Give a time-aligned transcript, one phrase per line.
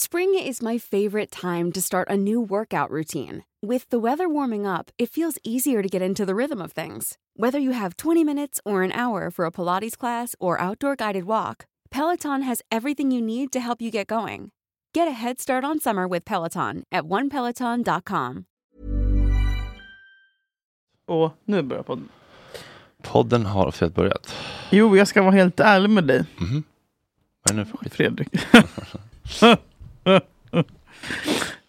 [0.00, 3.42] Spring is my favorite time to start a new workout routine.
[3.66, 7.18] With the weather warming up, it feels easier to get into the rhythm of things.
[7.34, 11.24] Whether you have 20 minutes or an hour for a Pilates class or outdoor guided
[11.24, 14.52] walk, Peloton has everything you need to help you get going.
[14.94, 18.44] Get a head start on summer with Peloton at onepeloton.com.
[21.06, 22.08] Och nu börjar podden.
[23.02, 24.34] Podden har officiellt börjat.
[24.70, 26.62] Jo, jag ska vara helt ärlig med dig, mhm.
[27.42, 27.94] Vad är det nu för skit?
[27.94, 28.28] Fredrik.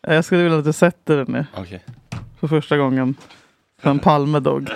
[0.01, 1.83] jag skulle vilja att du sätter dig ner Okej.
[2.39, 3.15] för första gången
[3.83, 4.69] sedan Palme dog.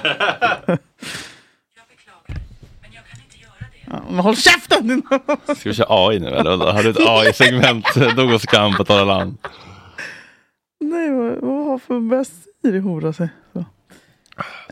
[3.85, 5.01] Ja, men håll käften!
[5.43, 6.71] Ska vi köra AI nu eller?
[6.71, 7.93] Har du ett AI-segment?
[8.15, 9.37] Dog och skam på torra land.
[10.79, 13.29] Nej, vad, vad har för bäst i hora sig?
[13.53, 13.65] Så.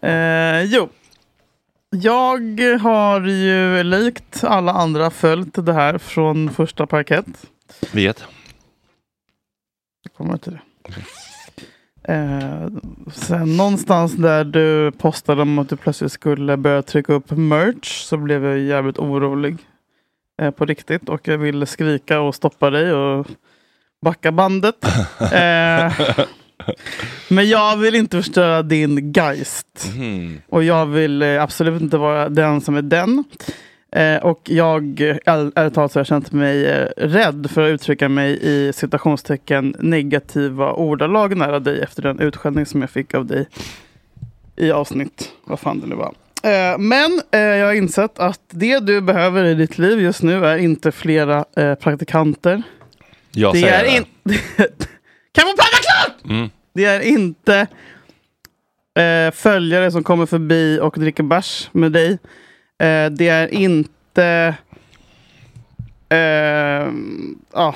[0.07, 0.89] Eh, jo.
[1.89, 7.25] Jag har ju likt alla andra följt det här från första parkett.
[7.91, 8.25] Vet.
[10.21, 10.61] Jag kommer till det.
[12.03, 12.67] Eh,
[13.13, 18.17] sen någonstans där du postade om att du plötsligt skulle börja trycka upp merch så
[18.17, 19.57] blev jag jävligt orolig.
[20.41, 23.27] Eh, på riktigt och jag ville skrika och stoppa dig och
[24.01, 24.75] backa bandet.
[25.33, 25.93] Eh,
[27.29, 29.91] men jag vill inte förstöra din geist.
[29.95, 30.41] Mhm.
[30.49, 33.23] Och jag vill eh, absolut inte vara den som är den.
[33.95, 38.09] Eh, och jag, ärligt talat, så har jag känt mig eh, rädd för att uttrycka
[38.09, 43.47] mig i citationstecken negativa ordalag nära dig efter den utskällning som jag fick av dig
[44.55, 46.13] i avsnitt, vad fan det nu var.
[46.43, 50.57] Eh, men jag har insett att det du behöver i ditt liv just nu är
[50.57, 51.45] inte flera
[51.79, 52.63] praktikanter.
[53.31, 54.05] Jag Det säger är in...
[55.31, 56.25] kan man prata klart?
[56.29, 56.49] Mm.
[56.73, 57.67] Det är inte
[59.33, 62.17] följare som kommer förbi och dricker bärs med dig.
[62.81, 64.55] Eh, det är inte
[66.09, 66.91] eh,
[67.53, 67.75] ja,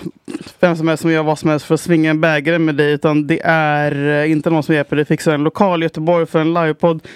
[0.60, 2.92] vem som helst som gör vad som helst för att svinga en bägare med dig.
[2.92, 6.40] Utan det är eh, inte någon som hjälper dig fixa en lokal i Göteborg för
[6.40, 7.08] en livepodd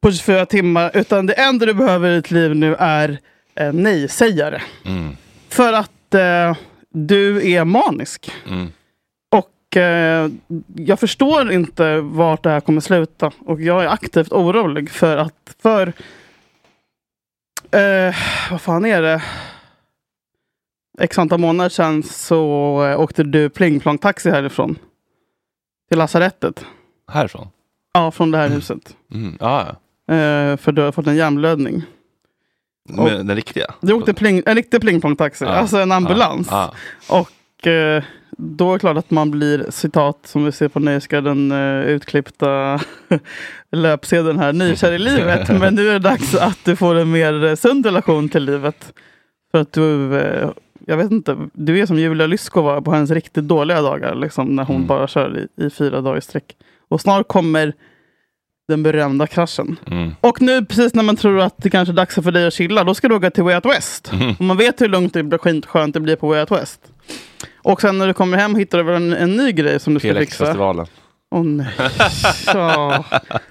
[0.00, 0.90] på 24 timmar.
[0.94, 3.18] Utan det enda du behöver i ditt liv nu är
[3.54, 4.62] eh, nej-sägare.
[4.84, 5.16] Mm.
[5.48, 6.56] För att eh,
[6.90, 8.30] du är manisk.
[8.50, 8.72] Mm.
[9.30, 9.50] Och
[10.76, 13.30] jag förstår inte vart det här kommer sluta.
[13.38, 15.92] Och jag är aktivt orolig för att för...
[17.74, 18.14] Eh,
[18.50, 19.22] vad fan är det?
[21.00, 22.38] X antal månader sedan så
[22.86, 24.78] eh, åkte du plingplong-taxi härifrån.
[25.88, 26.66] Till lasarettet.
[27.12, 27.48] Härifrån?
[27.94, 28.96] Ja, från det här huset.
[29.14, 29.36] Mm.
[29.40, 29.64] Ah,
[30.06, 30.14] ja.
[30.14, 31.82] Eh, för du har fått en hjärnblödning.
[32.88, 33.74] Den riktiga?
[33.80, 35.50] Du åkte pling, en riktig plingplong-taxi, Ja.
[35.50, 36.52] alltså en ambulans.
[36.52, 36.74] Ah.
[37.08, 38.04] Och eh,
[38.38, 42.80] då är det klart att man blir, citat som vi ser på Nöjesguiden, eh, utklippta
[43.72, 45.48] löpsedeln här, nykär i livet.
[45.60, 48.92] Men nu är det dags att du får en mer sund relation till livet.
[49.50, 50.50] För att du, eh,
[50.86, 54.14] jag vet inte, du är som Julia Lyskova på hennes riktigt dåliga dagar.
[54.14, 54.86] Liksom, när hon Mm.
[54.88, 56.56] bara kör i, i fyra dagar i sträck.
[56.88, 57.72] Och snart kommer
[58.68, 59.76] den berömda kraschen.
[59.86, 60.10] Mm.
[60.20, 62.84] Och nu precis när man tror att det kanske är dags för dig att chilla,
[62.84, 64.12] då ska du åka till Way Out West.
[64.12, 64.30] Mm.
[64.38, 66.80] Och man vet hur lugnt skit- skönt det blir på Way Out West.
[67.64, 70.00] Och sen när du kommer hem hittar du väl en, en ny grej som du
[70.00, 70.44] ska fixa.
[71.30, 71.66] Åh nej.
[72.46, 73.04] Ja.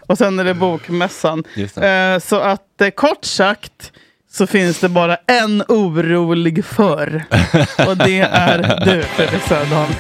[0.07, 1.43] Och sen är det bokmässan.
[1.55, 1.89] Just det.
[1.89, 3.91] Eh, så att eh, kort sagt
[4.31, 7.23] så finns det bara en orolig för.
[7.87, 9.93] Och det är du, Fredrik Söderholm.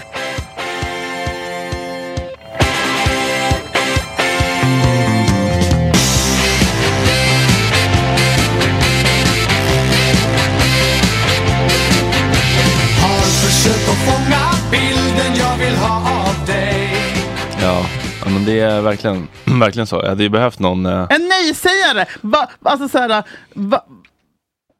[18.33, 19.27] Men det är verkligen,
[19.59, 19.95] verkligen så.
[19.95, 20.85] Jag hade ju behövt någon...
[20.85, 22.05] Eh, En nej-sägare!
[22.21, 23.85] Va, alltså så här, va,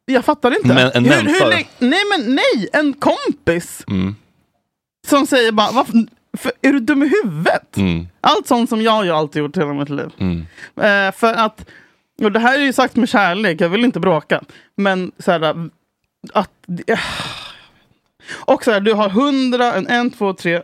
[0.05, 0.67] jag fattar inte.
[0.67, 4.15] Men en hur, hur, länge- nej men nej, en kompis mm,
[5.07, 5.93] som säger bara, varför,
[6.37, 7.77] för, är du dum i huvudet?
[7.77, 10.09] mm, Allt sånt som jag ju alltid gjort hela mitt liv.
[10.17, 10.39] mm.
[10.81, 11.65] Eh, för att,
[12.23, 14.41] och det här är ju sagt med kärlek, jag vill inte bråka.
[14.77, 15.69] Men så här,
[16.33, 16.49] att...
[16.87, 16.99] eh,
[18.45, 20.61] Och så här, du har hundra, en, en, två, tre,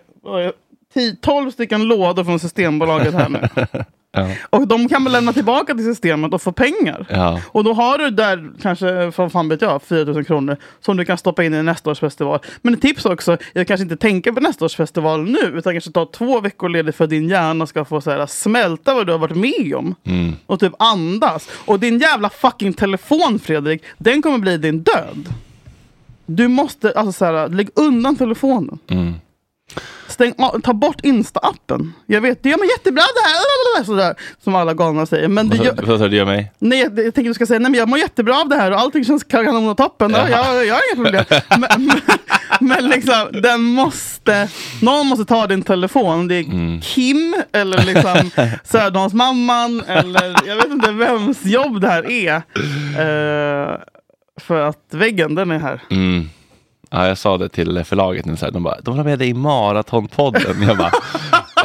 [1.00, 3.48] eh, tio, tolv stycken lådor från Systembolaget här nu.
[4.12, 4.30] Ja.
[4.50, 7.06] Och de kan man lämna tillbaka till systemet och få pengar.
[7.10, 7.42] Ja.
[7.48, 11.06] Och då har du där kanske, vad fan vet jag, 4 000 kronor som du
[11.06, 12.40] kan stoppa in i nästa års festival.
[12.62, 15.92] Men ett tips också, jag kanske inte tänker på nästa års festival nu utan kanske
[15.92, 19.12] ta två veckor ledigt för att din hjärna ska få så här, smälta vad du
[19.12, 19.96] har varit med om.
[20.04, 20.36] Mm.
[20.46, 21.50] Och typ andas.
[21.66, 25.34] Och din jävla fucking telefon Fredrik, den kommer bli din död.
[26.26, 28.80] Du måste, alltså så här, lägg undan telefonen.
[28.88, 29.14] Mm.
[30.20, 30.34] Stäng
[30.64, 31.92] ta bort Insta-appen.
[32.06, 33.84] Jag vet, det gör mig jättebra det här.
[33.84, 35.28] Sådär, som alla galna säger.
[35.28, 36.52] Men det gör, vad sa du gör mig?
[36.60, 38.72] Nej, jag, jag tänker du ska säga nej men jag mår jättebra av det här
[38.72, 40.12] och allting känns kanon och toppen.
[40.12, 40.30] Ja.
[40.30, 41.26] Jag, jag har inga problem.
[41.50, 42.02] men, men,
[42.60, 44.50] men liksom, den måste,
[44.82, 46.28] någon måste ta din telefon.
[46.28, 46.82] Det är Mm.
[46.82, 48.32] Kim eller liksom
[48.64, 52.36] Söderholmsmamman eller jag vet inte vems jobb det här är.
[52.36, 53.78] Eh,
[54.40, 55.82] för att väggen den är här.
[55.90, 56.30] Mm.
[56.90, 59.20] Ja, jag sa det till förlaget nu, så här, de bara, de vill ha med
[59.20, 60.62] dig i Maratonpodden.
[60.62, 60.92] Jag bara,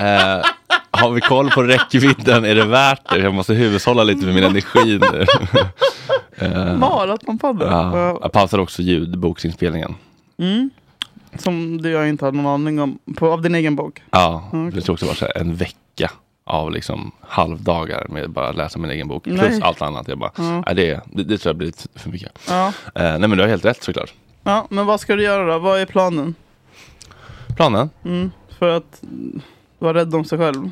[0.00, 0.44] eh,
[0.90, 2.44] har vi koll på räckvidden?
[2.44, 3.18] Är det värt det?
[3.18, 5.26] Jag måste hushålla lite med min energi nu.
[6.46, 7.68] eh, Maratonpodden.
[7.72, 8.18] ja, Ja.
[8.22, 9.94] jag pausade också ljudboksinspelningen.
[11.38, 12.98] Som du jag inte hade någon aning om.
[13.16, 14.02] På, av din egen bok.
[14.10, 16.10] Ja, Mm, det tror också så här, en vecka
[16.44, 19.24] av liksom halvdagar med bara läsa min egen bok.
[19.24, 19.60] Plus Nej.
[19.62, 20.08] allt annat.
[20.08, 22.32] Jag bara, nej, det, det, det tror jag blir för mycket.
[22.48, 22.66] Ja.
[22.94, 24.12] Eh, nej men du har helt rätt såklart.
[24.44, 25.58] Ja, men vad ska du göra då?
[25.58, 26.34] Vad är planen?
[27.56, 27.90] Planen?
[28.04, 29.00] Mm, för att
[29.78, 30.70] vara rädd om sig själv.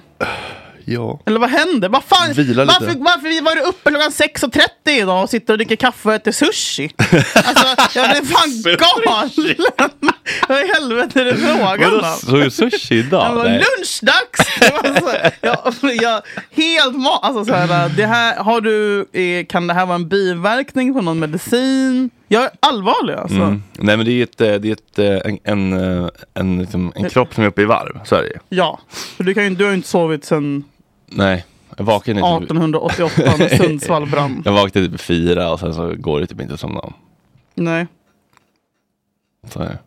[0.85, 1.21] Ja.
[1.27, 1.89] Eller vad händer?
[1.89, 2.33] Vad fan?
[2.33, 2.77] Vila lite.
[2.81, 6.33] Varför, varför var du uppe klockan 6.30 idag och sitter och dricker kaffe och äter
[6.33, 6.91] sushi?
[6.99, 8.63] Alltså, jag blir fan
[9.77, 10.01] galen!
[10.49, 12.41] Vad i helvete är det frågan Vadå, om?
[12.41, 13.45] du sushi idag?
[13.45, 13.65] Nej.
[13.79, 14.61] lunchdags!
[15.41, 19.87] Jag, jag, helt ma- alltså så här, det här, har du, eh, Kan det här
[19.87, 22.11] vara en biverkning på någon medicin?
[22.33, 23.37] Jag är allvarlig alltså.
[23.37, 23.63] Mm.
[23.79, 26.93] Nej men det är, ett, eh, det är ett, eh, en, en, eh, en, liksom,
[26.95, 28.39] en kropp som är uppe i varv, så är det.
[28.49, 30.65] Ja, för du, kan ju, du har ju inte sovit sedan
[31.07, 31.45] Nej,
[31.77, 32.45] jag vaknade inte.
[32.45, 34.43] 1888 när Sundsvall brann.
[34.45, 36.93] Jag vaknade typ fyra och sen så går det typ inte att somna om.
[37.55, 37.87] Nej.
[39.49, 39.79] Så är det.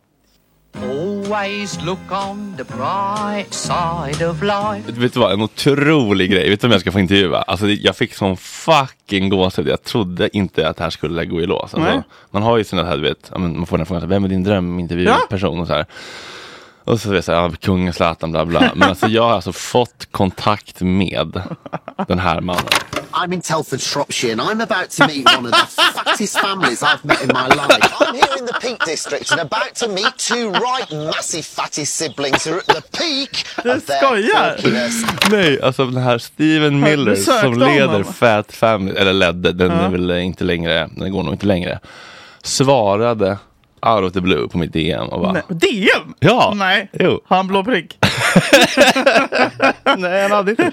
[1.30, 4.92] Always look on the bright side of life.
[4.92, 6.50] Vet du vad, en otrolig grej.
[6.50, 7.42] Vet du vem jag ska få intervjua?
[7.42, 9.68] Alltså, det- jag fick sån fucking gåshud.
[9.68, 11.62] Jag trodde inte att det här skulle gå i lås.
[11.62, 12.02] Alltså, Nej.
[12.30, 14.44] man har ju sina här, du vet, ja, man får den frågan, vem är din
[14.44, 15.60] drömintervjuperson?
[15.60, 15.86] Och så här.
[16.84, 18.70] Och så vet jag, så här, ja, kungen Zlatan, bla bla.
[18.74, 21.40] Men alltså, jag har alltså fått kontakt med
[22.08, 22.62] den här mannen.
[23.14, 27.04] I'm in Telford, Shropshire, and I'm about to meet one of the fattest families I've
[27.04, 27.92] met in my life.
[28.00, 32.44] I'm here in the Peak District and about to meet two right massive fatty siblings
[32.46, 34.56] who are at the peak Du of their skojar.
[34.56, 34.94] folkiness.
[35.30, 38.04] Nej, alltså den här Steven Miller som leder honom?
[38.12, 41.80] Fat Family, eller ledde, den är väl inte längre, den går nog inte längre.
[42.42, 43.38] Svarade
[43.86, 45.42] out of the blue på mitt DM och bara, Nej.
[45.48, 46.14] DM?
[46.20, 46.52] Ja.
[46.56, 46.90] Nej.
[46.92, 47.20] jo.
[47.26, 47.98] Har han blå prick?
[49.98, 50.72] Nej, han hade inte.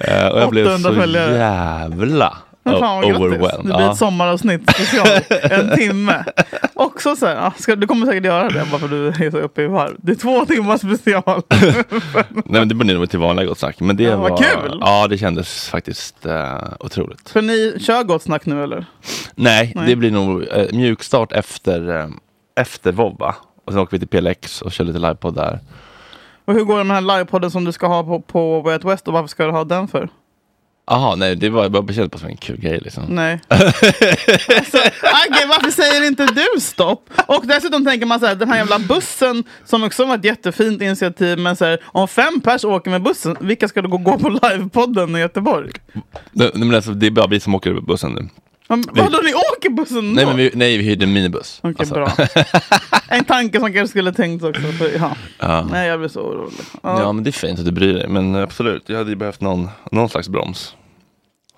[0.00, 1.36] Eh, och jag blev 800 så följare.
[1.36, 3.20] jävla Men fan vad grattis.
[3.20, 3.72] overwhelmed.
[3.72, 5.06] Det blir ett sommaravsnitt special.
[5.50, 6.24] en timme.
[6.74, 9.62] Också så här, ska, du kommer säkert göra det bara för du är så uppe
[9.62, 9.94] i varv.
[9.98, 11.42] Det är två timmar special.
[12.30, 13.80] Nej, men det blir nog till vanliga Gott Snack.
[13.80, 14.78] Men det Ja, vad var, kul.
[14.80, 16.32] Ja, det kändes faktiskt uh,
[16.80, 17.30] otroligt.
[17.30, 18.84] för ni kör gott snack nu eller?
[19.34, 19.86] Nej, Nej.
[19.86, 22.06] det blir nog uh, mjukstart efter, uh,
[22.56, 23.34] efter Vovva.
[23.64, 25.58] Och sen åker vi till PLX och kör lite livepodd där.
[26.44, 28.74] Och hur går det med den här livepodden som du ska ha på, på Way
[28.74, 30.08] Out West och varför ska du ha den för?
[30.86, 33.04] Jaha, nej, det var bara bekände på som en kul grej liksom.
[33.08, 33.40] Nej.
[33.48, 37.10] alltså, Agge, varför säger inte du stopp?
[37.26, 40.82] Och dessutom tänker man så här, den här jävla bussen som också var ett jättefint
[40.82, 41.38] initiativ.
[41.38, 44.28] Men så här, om fem pers åker med bussen, vilka ska då gå, gå på
[44.28, 45.70] livepodden i Göteborg?
[46.32, 48.28] Nej, men alltså, det är bara vi som åker bussen nu.
[48.76, 50.28] Men, vadå, ni åker bussen Nej, då?
[50.30, 51.60] men vi, nej, vi hyrde en minibuss.
[51.62, 52.12] Okej, Alltså, bra.
[53.08, 54.62] En tanke som kanske skulle tänkt också.
[54.62, 55.16] För, ja.
[55.38, 55.66] Ja.
[55.70, 56.52] Nej, jag blir så orolig.
[56.82, 57.00] Ja.
[57.02, 58.08] Ja, men det är fint att du bryr dig.
[58.08, 60.74] Men absolut, jag hade ju behövt någon, någon slags broms.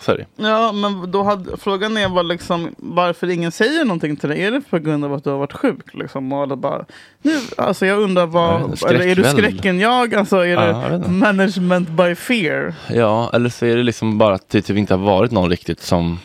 [0.01, 0.27] Så är det.
[0.49, 4.43] Ja, men då hade, frågan är vad liksom, varför ingen säger någonting till dig.
[4.45, 5.95] Är det på grund av att du har varit sjuk?
[5.95, 6.85] Liksom, och alla bara,
[7.23, 9.47] nu, alltså jag undrar Jag vad, vet inte, eller är du skräckväld.
[9.55, 10.15] skräcken jag?
[10.15, 11.09] Alltså är Ja, jag vet det inte.
[11.11, 12.75] management by fear?
[12.91, 15.81] Ja, eller så är det liksom bara att det typ inte har varit någon riktigt
[15.81, 16.19] som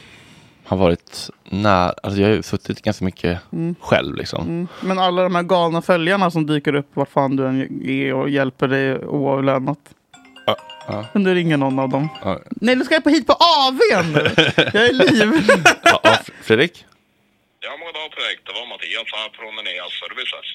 [0.70, 1.94] har varit nära.
[2.04, 3.40] Alltså jag har ju suttit ganska mycket
[3.80, 4.44] själv liksom.
[4.48, 4.68] Mm.
[4.82, 8.30] Men alla de här galna följarna som dyker upp vart fan du än är och
[8.30, 9.80] hjälper dig oavlönat.
[10.88, 11.06] Ja.
[11.14, 12.10] Men du ringer någon av dem.
[12.24, 12.40] Ja.
[12.50, 13.80] Nej, du ska på hit på AV
[14.14, 14.32] nu.
[14.74, 15.32] Jag är liv.
[15.84, 16.86] Ja, Fredrik?
[17.60, 18.40] Ja, god dag Fredrik.
[18.46, 20.48] Det var Mattias här från Enea Services.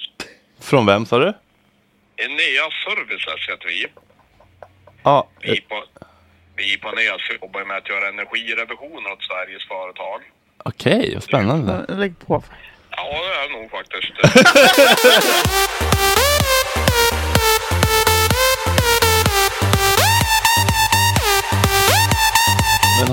[0.60, 1.32] Från vem sa du?
[2.16, 3.86] Enea Services heter vi.
[5.02, 5.74] Ja, Vi på,
[6.56, 10.20] vi på Enea jobbar med att göra energirevisioner åt Sveriges företag.
[10.64, 11.84] okej, vad spännande.
[11.88, 12.42] Lägg på.
[12.90, 14.12] Ja, det är nog faktiskt.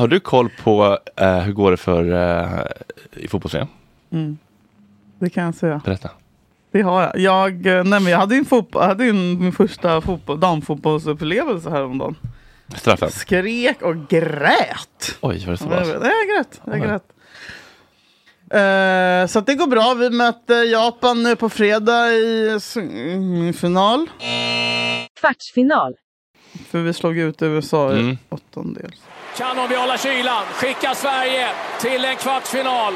[0.08, 3.56] du koll på eh, hur går det för eh, i fotbolls
[4.12, 4.38] Mm.
[5.20, 5.82] Det kan jag säga.
[5.86, 6.10] Berätta.
[6.72, 7.20] Det har jag.
[7.20, 11.70] Jag, eh, nej, men jag hade en fotboll, jag hade en, min första fotboll, damfotbollsupplevelse
[11.70, 12.16] häromdagen.
[12.78, 13.12] Straffen.
[13.12, 15.18] Skrek och grät.
[15.22, 16.06] Oj, vad det så Ja, jag, var.
[16.08, 16.62] jag grät.
[16.66, 17.04] Jag grät.
[18.54, 19.94] Eh, så att det går bra.
[19.94, 22.60] Vi möter Japan nu på fredag i
[23.60, 24.10] final.
[25.20, 25.94] Kvartsfinal.
[26.72, 28.18] För vi slog ut USA i Mm.
[28.30, 28.96] åttondels.
[29.38, 30.44] Kan de behålla kylan?
[30.54, 31.48] Skicka Sverige
[31.82, 32.94] till en kvartsfinal.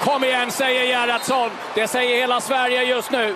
[0.00, 1.50] Kom igen, säger Gerhardsson.
[1.74, 3.34] Det säger hela Sverige just nu.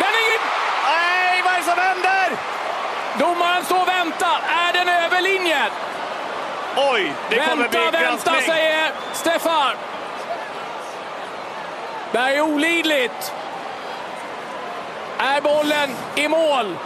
[0.00, 0.40] Den är in!
[0.86, 2.28] Nej, vad är det som händer?
[3.18, 4.40] Domaren står och väntar.
[4.48, 5.70] Är den över linjen?
[6.76, 8.40] Oj, det kommer Vänta, bli vänta, granskning.
[8.42, 9.72] säger Stefan.
[12.12, 13.32] Det här är olidligt.
[15.18, 16.76] Är bollen i mål?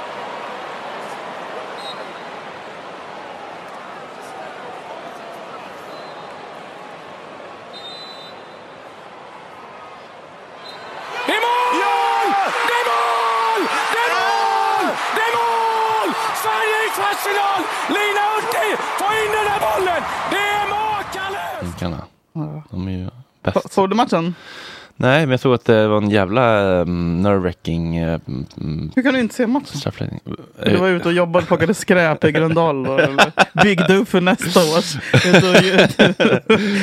[11.26, 12.34] Det är mål!
[12.68, 13.62] Det är mål!
[13.92, 14.90] Det är mål!
[15.16, 16.14] Det är mål!
[16.42, 16.90] Sverige i
[17.28, 17.62] kvartsfinal!
[17.88, 20.02] Lina Hurtig får in den här bollen!
[20.30, 21.60] Det är makalöst!
[21.60, 22.04] Finkarna.
[22.32, 22.62] Ja.
[22.70, 23.08] De är ju
[23.42, 23.72] bäst.
[23.72, 24.34] Såg du matchen?
[25.00, 28.20] Nej, men jag såg att det var en jävla um, nerve-wracking uh,
[28.96, 30.20] Hur kan du inte se matchen?
[30.64, 32.86] Du var ute och jobbade och plockade skräp i Gröndal
[33.62, 34.84] byggde upp för nästa års.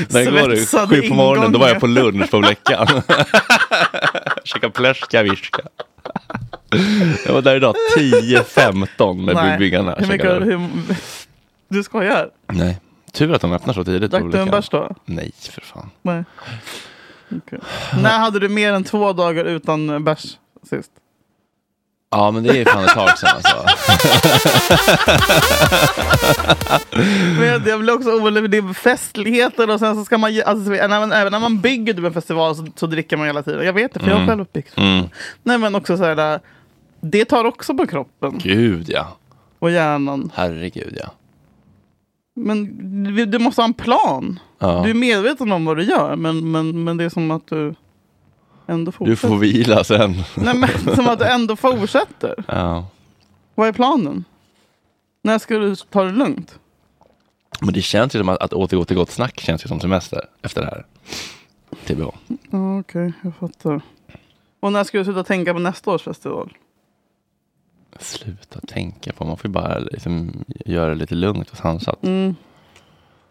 [0.09, 2.11] Svetsade sju på morgonen, då var jag på ingångar.
[2.11, 2.87] lunch på Bleckan.
[4.43, 5.61] Käkade pleskaviska.
[7.25, 9.57] Jag var där idag 10-15 med Nej.
[9.57, 9.95] byggarna.
[9.97, 10.69] Hur mycket, Käkade- hur,
[11.67, 12.29] du skojar?
[12.47, 12.77] Nej,
[13.11, 14.11] tur att de öppnar så tidigt.
[14.11, 14.95] Drack du en bärs då?
[15.05, 15.89] Nej, för fan.
[16.01, 16.23] Nej.
[17.37, 17.59] Okej.
[18.01, 20.37] När hade du mer än två dagar utan bärs
[20.69, 20.91] sist?
[22.11, 23.65] Ja, men det är fan ett tag sedan alltså.
[27.39, 30.41] Men jag, jag blir också orolig för det är festligheter och sen så ska man
[30.45, 33.43] alltså, när man, även när man bygger typ en festival så, så dricker man hela
[33.43, 33.65] tiden.
[33.65, 34.37] Jag vet det för jag har Mm.
[34.37, 34.77] själv byggt.
[34.77, 35.05] Mm.
[35.43, 36.39] Nej men också så här,
[37.11, 39.07] det tar också på kroppen Gud ja.
[39.59, 40.31] och hjärnan.
[40.35, 41.11] Herregud ja.
[42.35, 42.65] Men
[43.15, 44.39] du, du måste ha en plan.
[44.59, 44.81] ja.
[44.83, 47.75] Du är medveten om vad du gör men, men, men det är som att du
[48.67, 49.27] ändå Du fortsätter.
[49.27, 50.13] får vila sen.
[50.35, 52.43] Nej men som att du ändå fortsätter.
[52.47, 52.85] Ja.
[53.55, 54.23] Vad är planen?
[55.21, 56.59] När ska du ta det lugnt?
[57.61, 60.21] Men det känns ju som att, att återgå till gott snack känns ju som semester
[60.41, 60.85] efter det här.
[61.85, 62.07] TBH.
[62.51, 63.81] Ja, Okej, jag fattar.
[64.59, 66.53] Och när ska du sluta tänka på nästa års festival?
[67.99, 72.03] Sluta tänka på, man får ju bara liksom göra det lite lugnt och sansat.
[72.03, 72.35] Mm.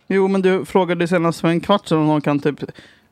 [0.07, 2.61] Jo, men du frågade senast för en kvart sedan om någon kan typ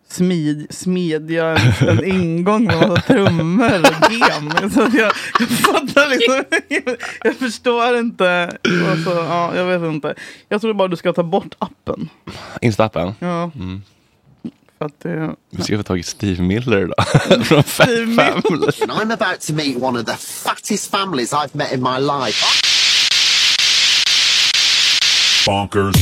[0.08, 4.70] smid, smedja en, ingång med massa trummor och gem.
[4.70, 6.44] Så jag, jag fattar liksom.
[6.68, 8.58] Jag, jag förstår inte.
[8.90, 10.14] Alltså, ja, jag vet inte.
[10.48, 12.08] Jag tror bara du ska ta bort appen.
[12.60, 13.12] Instaappen.
[13.18, 13.82] Ja, Mm.
[14.82, 15.34] För att det...
[15.50, 16.94] Vi ska få tag i Steve Miller då.
[17.44, 17.88] Från Fat.
[17.88, 18.66] Family.
[18.82, 22.44] And I'm about to meet one of the fattest families I've met in my life.
[25.46, 25.96] Bonkers.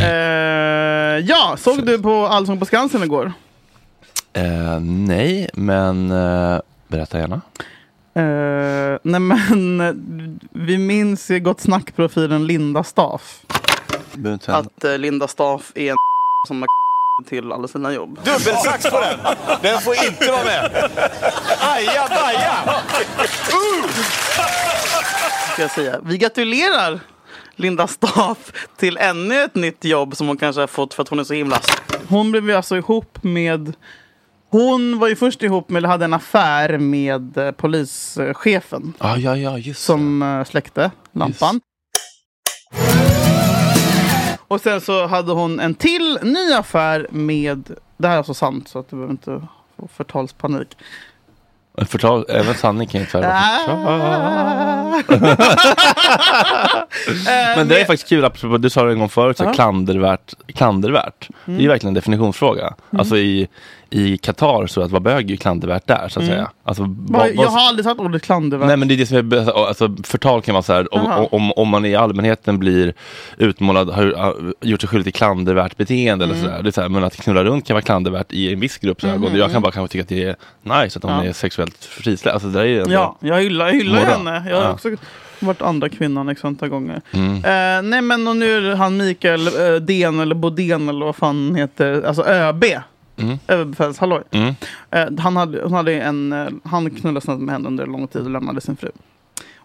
[0.00, 3.32] Eh, ja, såg du på Allsång på Skansen igår?
[4.32, 7.40] Eh, nej, men eh, berätta gärna.
[8.14, 13.42] Eh, nej men, vi minns ju Gott Snack-profilen Linda Staff.
[14.46, 15.96] Att eh, Linda Staff är en
[16.48, 16.68] som har
[17.28, 18.18] till alla sina jobb.
[18.24, 19.18] Dubbelsax på den!
[19.62, 20.90] Den får inte vara med!
[21.60, 22.82] Aja, baja!
[25.52, 26.00] Ska jag säga.
[26.04, 27.00] Vi gratulerar
[27.56, 31.18] Linda Staff till ännu ett nytt jobb som hon kanske har fått för att hon
[31.18, 31.60] är så himla...
[32.08, 33.72] Hon blev ju alltså ihop med...
[34.50, 39.36] Hon var ju först ihop med, eller hade en affär med eh, polischefen Ah, ja,
[39.36, 41.60] ja, just som eh, släckte lampan.
[44.48, 48.68] Och sen så hade hon en till ny affär med, det här är alltså sant
[48.68, 49.42] så att du behöver inte
[49.76, 50.68] få förtalspanik.
[51.86, 55.18] Förtal, även sanning kan ju inte vara förtal.
[57.56, 59.52] Men det är faktiskt kul, apropå, du sa det en gång förut, så Ja.
[59.52, 60.34] klandervärt.
[60.54, 61.28] klandervärt.
[61.44, 62.74] Det är ju verkligen en definitionsfråga.
[62.98, 63.48] Alltså i,
[63.90, 66.28] i Qatar så att vara bög är klandervärt där så att Mm.
[66.36, 66.50] säga.
[66.64, 68.66] Alltså, Vad- vad- Jag har aldrig sagt ordet klandervärt.
[68.68, 71.52] Nej men det är det som är, alltså, förtal kan vara så här, om, om,
[71.52, 72.94] om man i allmänheten blir
[73.36, 76.44] utmålad, har har gjort sig skyldig till klandervärt beteende eller Mm.
[76.46, 76.62] sådär.
[76.62, 79.04] Det är så här, men att knulla runt kan vara klandervärt i en viss grupps
[79.04, 79.20] ögon.
[79.30, 79.36] Mhm.
[79.36, 81.24] Jag kan bara kanske tycka att det är nice att hon Ja.
[81.24, 82.34] är sexuellt frisläppt.
[82.34, 84.12] Alltså, det är Ja, jag hyllar, jag hyllar Moral.
[84.26, 84.50] henne.
[84.50, 84.72] Jag har Ja.
[84.72, 84.88] också
[85.40, 87.00] varit andra kvinnan x antal gånger.
[87.12, 87.34] Mm.
[87.34, 91.54] Eh, nej men och nu är han Mikael eh, Den eller Bodén eller vad fan
[91.54, 92.64] heter, alltså ÖB.
[93.20, 93.38] Mm.
[93.46, 94.22] Överbefälshalloj.
[94.30, 94.54] Mm.
[94.90, 98.22] Eh, han, hade, hon hade en, eh, han knullade snabbt med henne under lång tid
[98.22, 98.90] och lämnade sin fru.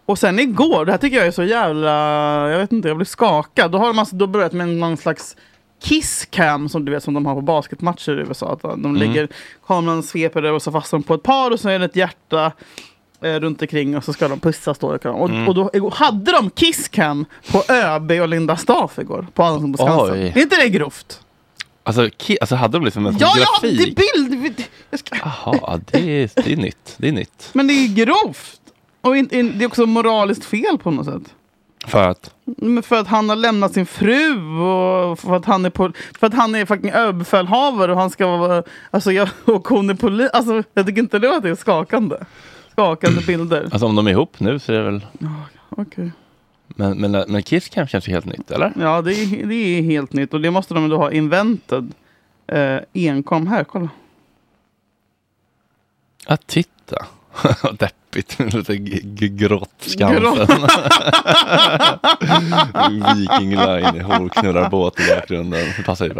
[0.06, 1.92] Och sen igår, det här tycker jag är så jävla,
[2.50, 3.72] jag vet inte, jag blir skakad.
[3.72, 5.36] Då har de alltså då börjat med någon slags
[5.84, 8.54] kisscam som du vet som de har på basketmatcher i USA.
[8.54, 8.96] Att de Mm.
[8.96, 9.28] lägger,
[9.68, 11.96] kameran sveper över och så fast de på ett par och så är det ett
[11.96, 12.52] hjärta
[13.22, 14.88] eh, runt omkring och så ska de pussas då.
[14.88, 15.48] Och, Mm.
[15.48, 19.28] och då hade de kisscam på ÖB och Linda Staff igår.
[19.34, 20.16] På Allsång på Skansen.
[20.22, 21.22] Är inte det grovt?
[21.84, 23.96] Alltså, ki- alltså hade de liksom en Ja, har grafik?
[23.96, 24.64] det bild!
[24.90, 25.16] Jag ska...
[25.16, 26.96] Jaha, det är, det är nytt.
[26.98, 27.50] Det är nytt.
[27.54, 28.60] Men det är grovt!
[29.02, 31.34] Och in, in, det är också moraliskt fel på något sätt.
[31.88, 32.34] För att?
[32.46, 36.28] Men för att han har lämnat sin fru och för att han är, på, för
[36.28, 38.64] att han är fucking överbefälhavare och han ska vara...
[38.92, 40.30] Alltså jag, och hon är polis.
[40.34, 42.16] Alltså jag tycker inte det att det är skakande.
[42.72, 43.64] Skakande bilder.
[43.72, 45.06] Alltså om de är ihop nu så är det väl...
[45.70, 46.12] Okej.
[46.76, 48.74] Men, men, men Kiss Cam känns ju helt nytt, eller?
[48.80, 51.92] Ja, det är, det är helt nytt och det måste de då ha invented.
[52.48, 53.90] Eh, enkom här, kolla.
[56.28, 57.06] Ja, titta.
[57.64, 57.78] Vad
[58.14, 58.40] Deppigt.
[58.54, 58.78] Lite
[59.28, 60.48] grått Skansen.
[63.16, 65.66] Viking Line, horknullar båt i bakgrunden.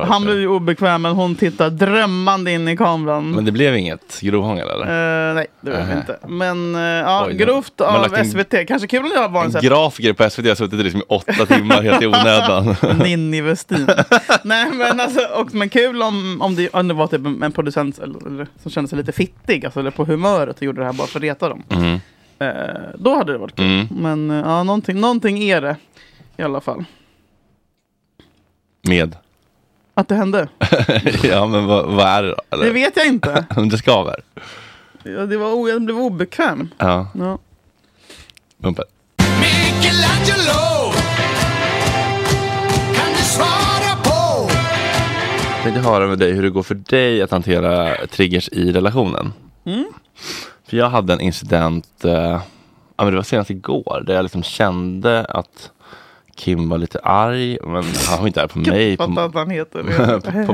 [0.08, 3.32] Han blir ju obekväm men hon tittar drömmande in i kameran.
[3.32, 4.86] Men det blev inget grovhångel eller?
[5.30, 6.00] Eh, nej, det vet jag Nähä.
[6.00, 6.18] inte.
[6.28, 8.68] Men eh, ja, Oj, grovt man av SVT.
[8.68, 11.46] Kanske kul om det var en En grafiker på SVT har suttit liksom i åtta
[11.46, 12.76] timmar helt i onödan.
[13.04, 13.88] Ninni Westin.
[14.44, 18.00] Nej men alltså, och, men kul om, om, det, om det var typ en producent
[18.00, 21.08] eller, som kände sig lite fittig, alltså, eller på humöret och gjorde det här bara
[21.08, 21.64] för att reta dem.
[21.70, 21.83] Mm.
[22.40, 22.50] Eh,
[22.98, 23.66] då hade det varit kul.
[23.66, 23.88] Mm.
[23.90, 25.76] Men eh, ja, någonting, någonting är det
[26.38, 26.86] i alla fall.
[28.88, 29.16] Med?
[29.94, 30.48] Att det hände.
[31.24, 32.36] ja men vad, vad är det då?
[32.50, 32.66] Eller?
[32.66, 33.46] Det vet jag inte.
[33.56, 34.16] Om det skaver?
[35.04, 36.70] Ja, det var, o- jag blev obekväm.
[36.78, 37.08] Ja.
[37.20, 37.38] Ja.
[38.58, 38.86] Bumper.
[39.18, 40.94] Michelangelo
[42.96, 44.50] Kan du svara på?
[45.56, 49.34] Jag tänkte höra med dig hur det går för dig att hantera triggers i relationen.
[49.66, 49.86] Mm.
[50.74, 52.42] För jag hade en incident, eh, ja,
[52.98, 55.72] men det var senast igår, där jag liksom kände att
[56.36, 58.98] Kim var lite arg, men han var inte arg på mig.
[58.98, 59.84] På, Fattar att han heter.
[60.46, 60.54] På-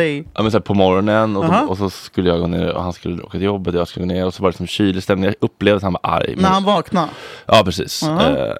[0.34, 1.60] ja, men så på morgonen och, Aha.
[1.60, 3.88] så, och så skulle jag gå ner och han skulle åka till jobbet och jag
[3.88, 5.24] skulle gå ner och så var det som kylig stämning.
[5.24, 6.34] Jag upplevde att han var arg.
[6.36, 7.08] När han vaknade.
[7.46, 8.02] Ja precis.
[8.02, 8.22] Aha.
[8.36, 8.54] Eh,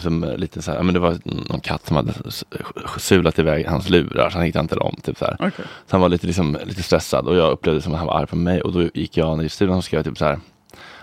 [0.00, 2.12] som lite så här, men det var någon katt som hade
[2.98, 4.96] sulat iväg hans lurar så han hittade inte dem.
[5.02, 5.26] Typ så.
[5.34, 5.50] Okej.
[5.56, 8.26] så han var lite, liksom, lite stressad och jag upplevde som att han var arg
[8.26, 10.40] på mig och då gick jag ner i studion och skrev typ så här.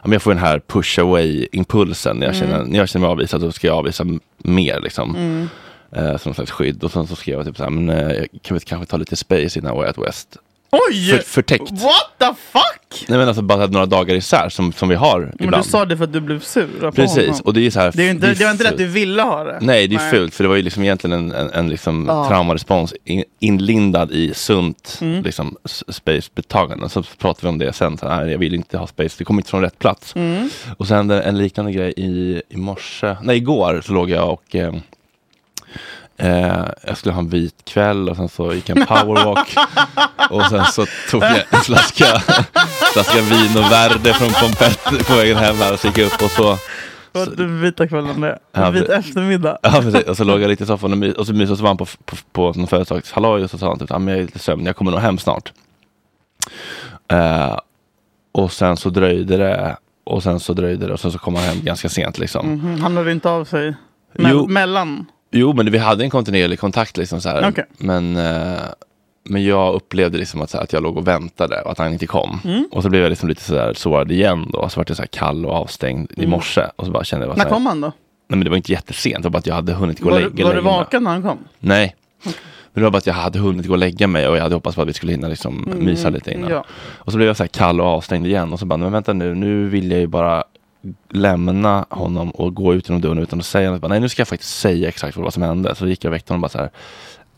[0.03, 2.49] Men jag får den här push away impulsen när jag, Mm.
[2.49, 4.05] känner, när jag känner mig avvisad då ska jag avvisa
[4.37, 5.15] mer liksom.
[5.15, 5.47] Mm.
[5.91, 8.23] Eh, som någon slags skydd och sen så skrev jag typ så här, men eh,
[8.41, 10.37] kan vi kanske ta lite space innan Way Out West.
[10.71, 11.09] Oj!
[11.09, 11.71] För, förtäckt.
[11.71, 13.05] What the fuck?
[13.07, 15.63] Nej men alltså bara några dagar isär som, som vi har Men ibland.
[15.63, 17.41] du sa det för att du blev sur på Precis, honom.
[17.45, 17.91] och det är ju så här.
[17.95, 19.57] Det, är är det var inte det att du ville ha det.
[19.61, 22.27] Nej, det är fult för det var ju liksom egentligen en, en, en liksom Ja.
[22.27, 25.23] traumarespons in, inlindad i sunt Mm.
[25.23, 25.57] liksom,
[25.89, 26.89] space-betagande.
[26.89, 29.23] Så pratade vi om det sen, så här, nej, jag vill inte ha space, det
[29.23, 30.15] kommer inte från rätt plats.
[30.15, 30.49] Mm.
[30.77, 34.73] Och sen en liknande grej i, i morse, nej igår så låg jag och eh,
[36.19, 39.55] eh, jag skulle ha en vit kväll och sen så gick jag en powerwalk
[40.29, 42.05] och sen så tog jag en flaska,
[42.93, 46.21] flaska vin och värde från Pompett på vägen hem här och så gick jag upp
[46.21, 46.57] och så
[47.11, 48.39] Vad den vita kvällen det.
[48.51, 49.57] Ja, vit eftermiddag.
[49.61, 51.65] Ja precis, och så låg jag lite i soffan och, my- och så mysade så
[51.67, 54.25] han på, på, på någon företagshalloj och så sa han typ, ah, men jag är
[54.25, 55.51] lite sömnig, jag kommer nog hem snart.
[57.11, 57.57] Eh,
[58.31, 61.43] och sen så dröjde det och sen så dröjde det och sen så kom han
[61.43, 62.47] hem ganska sent liksom.
[62.53, 63.69] Mhm, Han hörde inte av sig.
[64.13, 64.47] Me- Jo.
[64.47, 65.05] Mellan.
[65.31, 67.49] Jo men vi hade en kontinuerlig kontakt liksom så här.
[67.49, 67.65] Okej.
[67.77, 68.59] Men, eh,
[69.23, 71.93] men jag upplevde liksom att, så här, att jag låg och väntade och att han
[71.93, 72.39] inte kom.
[72.43, 72.67] Mm.
[72.71, 74.69] Och så blev jag liksom lite sådär sårad igen då.
[74.69, 76.29] Så vart jag så här kall och avstängd i Mm.
[76.29, 76.61] morse.
[76.75, 77.87] Och så bara kände jag bara När så kom han då?
[77.87, 80.15] Nej men det var inte jättesent, det var bara att jag hade hunnit gå och
[80.15, 80.71] lägga du- var du mig.
[80.73, 81.37] vaken när han kom?
[81.59, 81.95] Nej.
[82.23, 82.33] Men
[82.73, 84.75] det var bara att jag hade hunnit gå och lägga mig och jag hade hoppats
[84.75, 86.49] på att vi skulle hinna liksom Mm, mysa lite innan.
[86.51, 86.65] ja.
[86.91, 89.13] Och så blev jag så här kall och avstängd igen och så bara, men vänta
[89.13, 90.43] nu, nu vill jag ju bara
[91.09, 93.81] lämna honom och gå ut genom dörren utan att säga något.
[93.81, 95.75] Bara, Nej nu ska jag faktiskt säga exakt vad som hände.
[95.75, 96.69] Så gick jag och väckte honom och bara så här.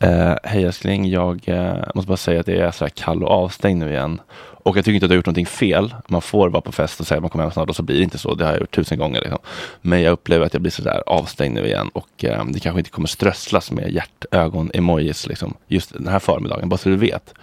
[0.02, 3.30] Eh, Hej älskling, jag eh, måste bara säga att jag är så här kall och
[3.30, 4.20] avstängd nu igen.
[4.64, 5.94] Och jag tycker inte att jag har gjort någonting fel.
[6.08, 7.96] Man får vara på fest och säga att man kommer hem snart och så blir
[7.96, 8.34] det inte så.
[8.34, 9.20] Det har jag gjort tusen gånger.
[9.20, 9.38] Liksom.
[9.80, 12.80] Men jag upplever att jag blir så där avstängd nu igen och eh, det kanske
[12.80, 17.34] inte kommer strösslas med hjärtögon-emojis liksom, just den här förmiddagen, bara så du vet.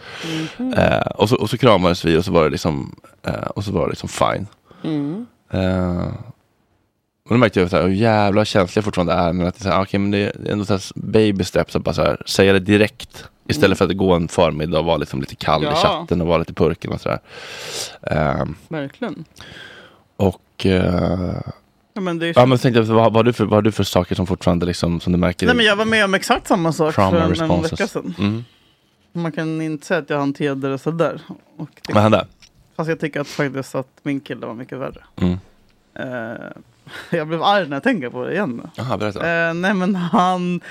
[0.58, 0.74] Mhm.
[0.74, 3.72] Eh, och, så, och så kramades vi och så var det liksom, eh, och så
[3.72, 4.48] var det liksom fine.
[4.84, 5.26] Mm.
[5.52, 6.08] Eh,
[7.24, 9.34] och då märkte jag så här, hur jävla känslig jag fortfarande är.
[9.34, 11.76] Men att det är, så här, okay, men det är ändå så här baby steps.
[11.76, 13.26] Att bara så här, säga det direkt.
[13.48, 15.72] Istället för att gå en förmiddag och vara liksom lite kall Ja.
[15.72, 17.20] i chatten och vara lite purken och sådär.
[18.02, 19.26] Eh, Verkligen.
[20.18, 20.66] och
[21.94, 23.72] Ja, men det är ja, men så tänkte vad, vad, du för, vad har du
[23.72, 25.46] för saker som fortfarande liksom, som du märker?
[25.46, 27.72] Nej, men jag var med om exakt samma sak för en responses.
[27.72, 28.16] vecka sedan.
[28.20, 28.44] Mm.
[29.14, 31.22] Man kan inte säga att jag hanterade det sådär.
[31.58, 32.28] Och det, Vad hände?
[32.80, 35.04] Fast jag tycker att faktiskt att min kille var mycket värre.
[35.16, 35.38] Mm.
[35.94, 36.48] Eh,
[37.18, 38.70] jag blev arg när jag tänker på det igen.
[38.76, 39.48] Jaha, berätta.
[39.48, 40.62] Eh, nej men han...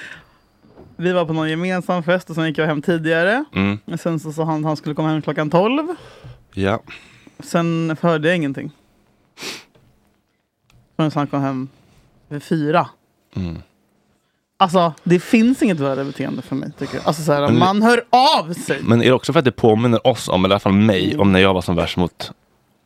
[0.96, 3.44] Vi var på någon gemensam fest och sen gick jag hem tidigare.
[3.54, 3.98] Mm.
[3.98, 5.88] Sen så sa han att han skulle komma hem klockan 12.
[6.52, 6.82] Ja.
[7.38, 8.70] Sen hörde jag ingenting.
[10.96, 11.68] Förrän han kom hem
[12.28, 12.88] vid fyra.
[13.36, 13.62] Mm.
[14.60, 17.06] Alltså det finns inget värre beteende för mig tycker jag.
[17.06, 18.78] Alltså så här, Men- man hör av sig.
[18.82, 21.16] Men är det också för att det påminner oss om, eller i alla fall mig,
[21.18, 22.32] om när jag var som värst mot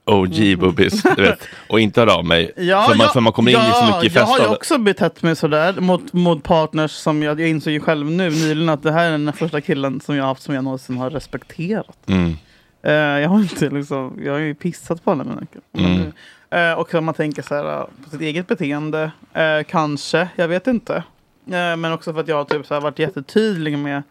[0.04, 2.52] OG boobies, du vet, och inte hörde av mig.
[2.56, 4.54] för, man, för man kommer in i så mycket Jag har ju fest.
[4.54, 8.68] också betett mig sådär mot, mot partners som jag, jag insåg ju själv nu nyligen
[8.68, 11.10] att det här är den första killen som jag har haft som jag någonsin har
[11.10, 11.98] respekterat.
[12.06, 12.36] Mm.
[12.82, 15.42] Eh, jag har inte liksom, jag har ju pissat på alla mina.
[15.78, 16.12] Mm.
[16.50, 21.02] Eh, och man tänker så här, på sitt eget beteende, eh, kanske, jag vet inte.
[21.46, 24.02] Eh, men också för att jag har typ så här varit jättetydlig med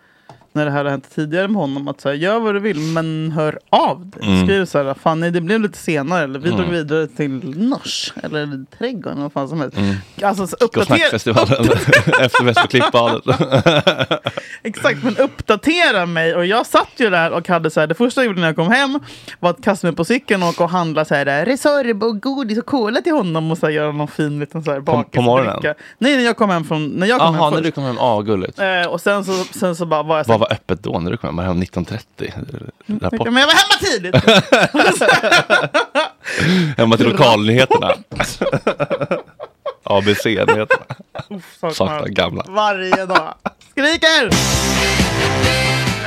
[0.54, 1.88] när det här har hänt tidigare med honom.
[1.88, 4.28] Att så här, gör vad du vill men hör av dig.
[4.28, 4.46] Mm.
[4.48, 6.24] Skriv så här, fan nej, det blev lite senare.
[6.24, 6.62] Eller vi Mm.
[6.62, 7.30] drog vidare till
[7.70, 8.14] Nors.
[8.24, 9.12] Eller trädgården.
[9.12, 9.78] eller Vad fan som helst.
[9.78, 9.96] Mm.
[10.24, 11.08] Alltså, så uppdatera,
[12.22, 13.24] efter Klippbadet.
[14.64, 16.36] Exakt, men uppdatera mig.
[16.36, 18.56] Och jag satt ju där och hade så här, det första jag gjorde när jag
[18.56, 19.00] kom hem
[19.40, 22.58] var att kasta mig på cykeln och åka och handla så här, Resorb och godis
[22.60, 25.46] och cola till honom och så här, göra någon fin liten så här på morgonen?
[25.56, 25.76] bakisdricka.
[25.98, 27.64] Nej, när jag kom hem från, när jag kom Jaha, hem när först.
[27.64, 28.60] du kom hem, ah gulligt.
[28.60, 31.12] Eh, och sen så, sen så bara var jag så Vad var öppet då när
[31.12, 31.36] du kom hem?
[31.38, 32.02] Var hem 19.30?
[33.02, 33.26] Rapport.
[33.32, 34.16] Men jag var hemma tidigt!
[36.78, 37.94] Hemma till lokalnyheterna.
[39.84, 40.86] ABC-nyheterna.
[41.74, 42.44] saknar gamla.
[42.48, 43.34] Varje dag.
[43.72, 44.30] Skriker!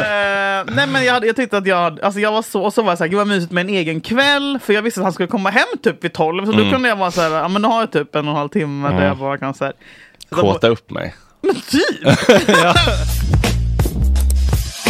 [0.00, 2.90] Eh, nej men jag, jag tyckte att jag, alltså jag var så, och så var
[2.90, 4.58] jag såhär, gud vad mysigt med en egen kväll.
[4.62, 6.46] För jag visste att han skulle komma hem typ vid 12.
[6.46, 6.72] Så då Mm.
[6.72, 8.88] kunde jag vara såhär, ja men då har jag typ en och en halv timme
[8.88, 9.06] där Mm.
[9.06, 9.72] jag bara kan såhär.
[10.30, 11.14] Så då- Kåta upp mig.
[11.42, 12.02] Men typ!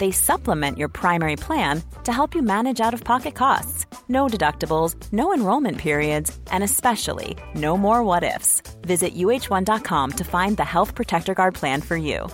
[0.00, 3.84] They supplement your primary plan to help you manage out of pocket costs.
[4.08, 8.62] No deductibles, no enrollment periods, and especially no more what ifs.
[8.80, 12.28] Visit uh1.com to find the Health Protector Guard plan for you.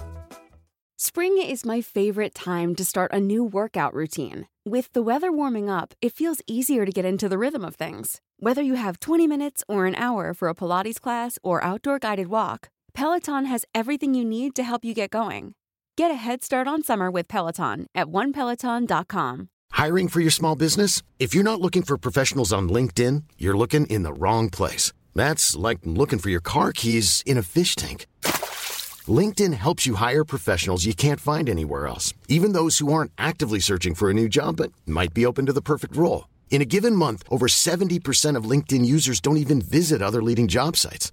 [0.96, 4.46] Spring is my favorite time to start a new workout routine.
[4.64, 8.20] With the weather warming up, it feels easier to get into the rhythm of things.
[8.38, 12.28] Whether you have 20 minutes or an hour for a Pilates class or outdoor guided
[12.28, 15.54] walk, Peloton has everything you need to help you get going.
[15.96, 19.48] Get a head start on summer with Peloton at onepeloton.com.
[19.72, 21.00] Hiring for your small business?
[21.18, 24.92] If you're not looking for professionals on LinkedIn, you're looking in the wrong place.
[25.14, 28.06] That's like looking for your car keys in a fish tank.
[29.08, 33.58] LinkedIn helps you hire professionals you can't find anywhere else, even those who aren't actively
[33.58, 36.28] searching for a new job but might be open to the perfect role.
[36.50, 40.76] In a given month, over 70% of LinkedIn users don't even visit other leading job
[40.76, 41.12] sites.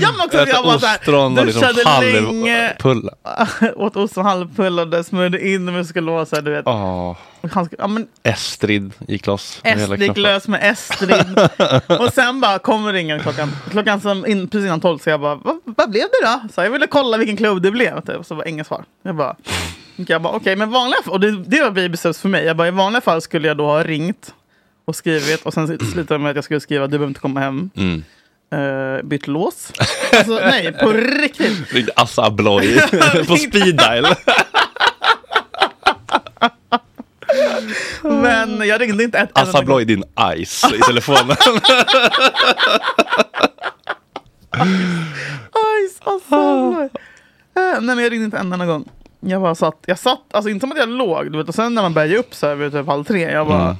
[0.00, 3.12] Jag men också jag var såhär, ostron och liksom halvpulla.
[3.76, 6.66] Åt ostron halvpullade, smörjde in vara såhär, du vet.
[6.66, 7.16] Åh,
[7.52, 9.60] Han ja, men Estrid gick loss.
[9.64, 11.38] med Estrid gick lös med Estrid.
[12.00, 14.98] och sen bara kommer ringen klockan, klockan som in, precis innan tolv.
[14.98, 16.48] Så jag bara, vad, vad blev det då?
[16.54, 18.00] Så jag ville kolla vilken klubb det blev.
[18.00, 18.26] Typ.
[18.26, 18.84] Så var inget svar.
[19.02, 19.36] Jag bara,
[19.96, 22.44] jag bara okej, men vanliga fall, och det, det var babysteps för mig.
[22.44, 24.34] Jag bara, i vanliga fall skulle jag då ha ringt
[24.84, 27.70] och skrivit och sen slutade med att jag skulle skriva, du behöver inte komma hem.
[27.76, 28.04] Mm.
[28.54, 29.72] Uh, bytt lås.
[30.12, 31.72] Alltså nej, på riktigt.
[31.72, 32.80] Ringde Assa Abloy
[33.26, 34.06] på speed dial.
[38.02, 40.04] Men jag ringde inte ett Assa Abloy din
[40.44, 41.36] ice i telefonen.
[45.88, 46.36] Ice, alltså.
[46.36, 46.88] Uh,
[47.54, 48.88] nej men jag ringde inte en enda gång.
[49.20, 51.74] Jag bara satt, jag satt, alltså inte som att jag låg, du vet, och sen
[51.74, 53.76] när man började ge upp så här vid typ halv tre, jag bara, Mm.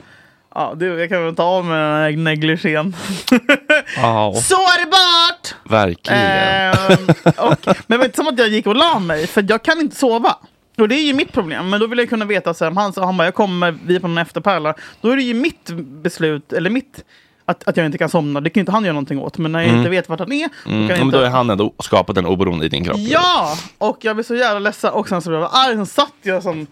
[0.57, 2.97] Ja du, jag kan väl ta av mig den här negligén.
[3.97, 5.55] Ja, Sårbart!
[5.65, 6.21] verkligen.
[6.23, 9.63] Ehm, och, men det var inte som att jag gick och la mig, för jag
[9.63, 10.37] kan inte sova.
[10.79, 12.77] Och det är ju mitt problem, men då vill jag kunna veta, så här, om
[12.77, 14.75] han, sa- han bara, jag kommer, vi är på någon efterpärla.
[15.01, 17.05] Då är det ju mitt beslut, eller mitt,
[17.45, 18.41] att, att jag inte kan somna.
[18.41, 19.39] Det kan ju inte han göra någonting åt.
[19.39, 19.79] Men när jag Mm.
[19.79, 20.89] inte vet vart han är, då Mm.
[20.89, 21.27] kan men då inte...
[21.27, 22.99] är han ändå skapat en oberoende i din kropp.
[22.99, 23.57] Ja!
[23.79, 24.93] Och jag blev så jävla ledsen.
[24.93, 25.75] Och sen så blev jag arg.
[25.75, 26.67] Sen satt jag som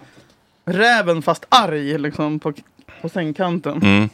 [0.67, 2.53] räven fast arg liksom på,
[3.05, 3.83] på sängkanten.
[3.83, 4.09] Mm.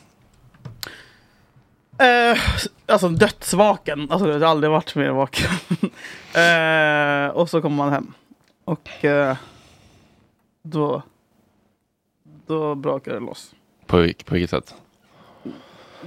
[1.99, 2.39] Eh,
[2.87, 4.11] alltså dödsvaken.
[4.11, 5.51] Alltså jag har aldrig varit mer vaken.
[7.31, 8.13] eh, och så kommer man hem.
[8.65, 9.37] Och eh,
[10.63, 11.03] då,
[12.47, 13.55] då brakade det loss.
[13.87, 14.75] På, på vilket sätt?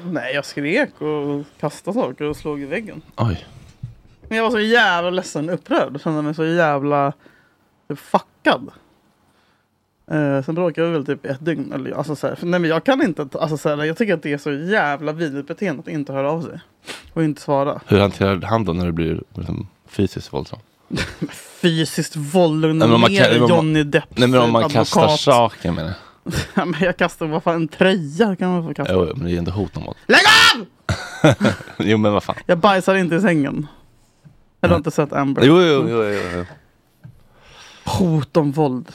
[0.06, 3.02] Nej, jag skrek och kastade saker och slog i väggen.
[3.18, 3.46] Oj.
[4.22, 5.94] Men jag var så jävla ledsen och upprörd.
[5.94, 7.14] Jag kände mig så jävla
[7.96, 8.72] fuckad.
[10.12, 11.72] Eh, sen bråkade vi väl typ ett dygn.
[11.74, 14.14] Eller, alltså, så här, för, nej, men jag kan inte, alltså, så här, jag tycker
[14.14, 16.60] att det är så jävla vidrigt beteende att inte höra av sig.
[17.14, 17.82] Och inte svara.
[17.88, 20.64] Hur hanterar han då när det blir liksom, fysiskt våldsamt?
[21.62, 22.98] Fysiskt våld, lugna ner
[23.40, 24.18] man- Johnny Depp.
[24.18, 24.78] Nej men om man advokat.
[24.88, 25.96] kastar saker med det.
[26.54, 28.94] Ja, men jag kastar, vad fan, en tröja kan man få kasta.
[28.94, 29.98] Jo, men det är ändå hot om våld.
[30.08, 30.20] Lägg
[30.56, 30.66] av!
[31.78, 32.36] jo men vad fan.
[32.46, 33.68] Jag bajsar inte i sängen.
[34.62, 35.44] Jag har inte sett Amber.
[35.46, 36.46] Jo, jo, jo, jo, jo.
[37.86, 38.92] Hot om våld.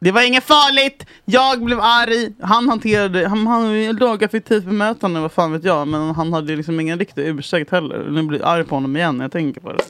[0.00, 1.06] Det var inget farligt!
[1.24, 2.32] Jag blev arg.
[2.40, 5.88] Han hanterade Han hade lågaffektivt bemötande, vad fan vet jag.
[5.88, 8.06] Men han hade liksom ingen riktig ursäkt heller.
[8.10, 9.82] Nu blir jag arg på honom igen när jag tänker på det.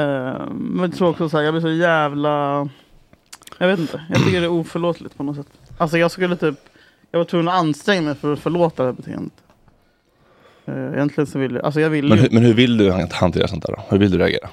[0.00, 2.68] Uh, men jag tror också så här, jag blir så jävla...
[3.58, 4.06] Jag vet inte.
[4.10, 5.46] Jag tycker det är oförlåtligt på något sätt.
[5.78, 6.58] Alltså jag skulle typ...
[7.10, 9.32] Jag var tvungen att anstränga mig för att förlåta det här beteendet.
[10.68, 11.64] Uh, egentligen så vill jag...
[11.64, 12.22] Alltså jag vill Men, ju...
[12.22, 13.82] hur- men hur vill du hantera sånt där då?
[13.88, 14.48] Hur vill du reagera?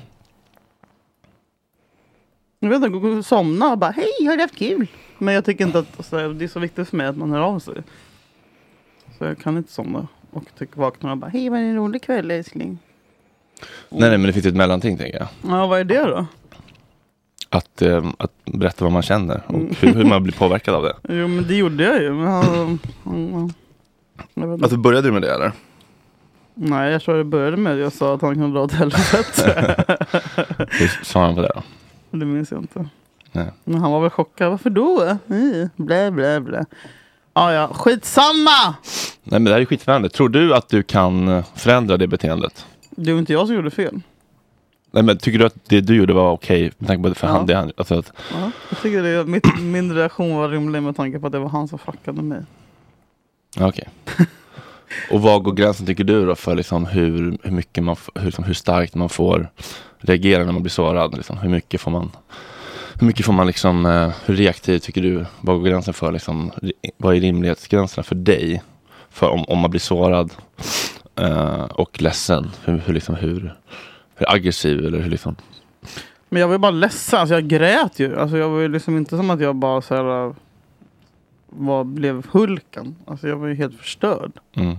[2.66, 4.88] Jag vet inte, gå och somna och bara hej, har du haft kul?
[5.18, 7.40] Men jag tycker inte att alltså, det är så viktigt för mig att man hör
[7.40, 7.74] av sig.
[9.18, 12.32] Så jag kan inte somna och vakna och bara hej, var det en rolig kväll
[12.32, 12.78] älskling?
[13.90, 15.28] Nej, nej, men det finns ett mellanting tänker jag.
[15.52, 16.26] Ja, vad är det då?
[17.50, 19.76] Att, eh, att berätta vad man känner och Mm.
[19.80, 20.96] hur, hur man blir påverkad av det.
[21.14, 22.14] Jo, men det gjorde jag ju.
[22.14, 23.54] Men han, han,
[24.34, 24.64] jag vet inte.
[24.66, 25.52] Alltså började du med det eller?
[26.54, 29.86] Nej, jag tror det började med att jag sa att han kunde dra åt helvete.
[30.70, 31.64] Hur sa han på det då?
[32.20, 32.90] det minns jag inte.
[33.32, 33.52] Nej.
[33.64, 34.50] Men han var väl chockad.
[34.52, 35.18] Varför då?
[35.76, 36.66] Blä, blä, blä.
[37.34, 38.76] Ja, ja, skitsamma!
[39.24, 40.10] Nej men det här är skitspännande.
[40.10, 42.66] Tror du att du kan eh, förändra det beteendet?
[42.90, 44.02] Det var inte jag som gjorde fel.
[44.92, 47.28] Nej men tycker du att det du gjorde var okej med tanke på det för
[47.28, 47.34] Ja.
[47.34, 50.96] han, det han, alltså att, Ja, jag tycker det, mitt, min reaktion var rimlig med
[50.96, 52.42] tanke på att det var han som fuckade mig.
[53.60, 53.90] okej.
[55.12, 58.44] och vad går gränsen tycker du då för liksom hur, hur mycket man, hur, liksom,
[58.44, 59.50] hur starkt man får
[60.00, 61.16] reagera när man blir sårad?
[61.16, 61.38] Liksom?
[61.38, 62.12] Hur mycket får man,
[63.00, 65.26] hur mycket får man liksom, eh, hur reaktiv tycker du?
[65.42, 66.52] Vad går gränsen för liksom,
[66.98, 68.62] vad är rimlighetsgränserna för dig?
[69.10, 70.34] För om, om man blir sårad
[71.16, 73.56] eh, och ledsen, hur, hur, liksom, hur,
[74.16, 75.36] hur aggressiv eller hur liksom,
[76.30, 78.20] Men jag var ju bara ledsen, alltså jag grät ju.
[78.20, 80.34] Alltså jag var ju liksom inte som att jag bara så här, äh,
[81.50, 82.96] var, blev Hulken.
[83.08, 84.32] Alltså jag var ju helt förstörd.
[84.56, 84.78] mm.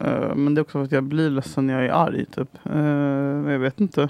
[0.00, 2.48] Eh, men det är också för att jag blir ledsen när jag är arg typ.
[2.74, 4.08] Uh, jag vet inte.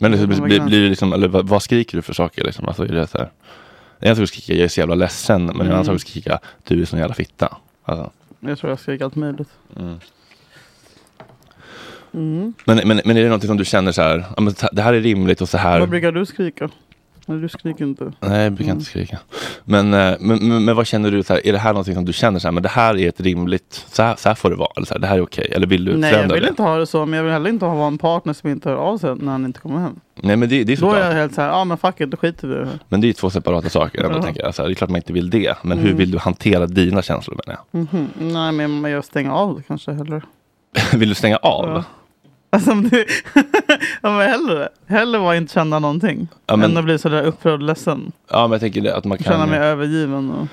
[0.00, 2.68] Men det, blir, blir, det liksom, eller vad, vad skriker du för saker liksom?
[2.68, 3.30] Alltså, är det så här,
[3.98, 5.72] en sak skrika jag är så jävla ledsen, men en Mm.
[5.72, 7.56] annan sak är att skrika du är sån jävla fitta.
[7.82, 9.48] Alltså, Jag tror jag skrek allt möjligt.
[9.76, 9.98] mm.
[12.14, 12.54] Mm.
[12.66, 14.24] men, men, men är det någonting som du känner så här,
[14.72, 15.80] det här är rimligt och så här.
[15.80, 16.68] Vad brukar du skrika?
[17.30, 18.12] Nej, du skriker inte.
[18.20, 18.78] Nej, jag brukar Mm.
[18.78, 19.18] inte skrika.
[19.64, 22.04] Men, eh, men, men, men vad känner du, så här, är det här någonting som
[22.04, 24.50] du känner så här, men det här är ett rimligt, så här, så här får
[24.50, 26.34] det vara, eller så här, det här är okej, eller vill du Nej, jag förändra
[26.34, 26.48] vill det?
[26.50, 27.06] inte ha det så.
[27.06, 29.44] Men jag vill heller inte ha en partner som inte hör av sig när han
[29.44, 30.00] inte kommer hem.
[30.22, 32.10] Nej men det, det är Då är jag helt så här, ja men fuck it,
[32.10, 32.68] då skiter vi det.
[32.88, 34.04] Men det är ju två separata saker.
[34.04, 34.54] ändå, tänker jag.
[34.54, 35.56] Så här, det är klart man inte vill det.
[35.62, 35.98] Men hur Mm.
[35.98, 38.08] vill du hantera dina känslor menar Mhm.
[38.52, 40.22] Nej men jag stänger av det kanske hellre.
[40.90, 40.98] jag?
[40.98, 41.68] vill du stänga av?
[41.68, 41.84] Ja.
[42.50, 43.06] Alltså om du...
[44.02, 44.68] ja, men hellre.
[44.86, 46.28] Hellre vara inte känna någonting.
[46.46, 48.12] Ja, men- Än att bli sådär upprörd och ledsen.
[48.30, 50.30] Ja men jag tänker det, att man kan Känna mig övergiven.
[50.30, 50.46] Och...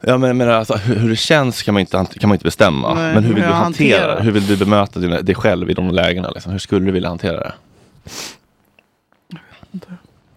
[0.00, 2.44] Ja men jag menar alltså, hur, hur det känns kan man inte, kan man inte
[2.44, 2.94] bestämma.
[2.94, 4.20] Nej, men hur vill du jag hantera hanterar.
[4.24, 6.30] Hur vill du bemöta dina, dig själv i de lägena?
[6.30, 6.52] Liksom?
[6.52, 7.52] Hur skulle du vilja hantera det?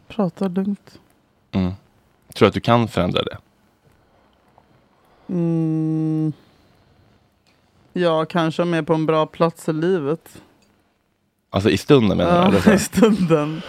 [0.08, 1.00] Prata lugnt.
[1.52, 1.72] Mm.
[2.34, 3.38] Tror du att du kan förändra det?
[5.30, 6.34] Mm.
[7.94, 10.42] Ja, kanske mer på en bra plats i livet.
[11.50, 12.62] Alltså i stunden menar jag?
[12.66, 13.62] Ja, i stunden.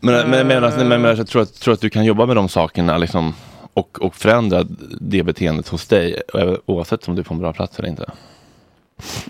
[0.00, 0.88] Men, men, men, alltså, Eh.
[0.88, 3.34] men, men jag tror, att, tror att du kan jobba med de sakerna liksom,
[3.74, 4.64] och, och förändra
[5.00, 8.12] det beteendet hos dig o- oavsett om du är på en bra plats eller inte?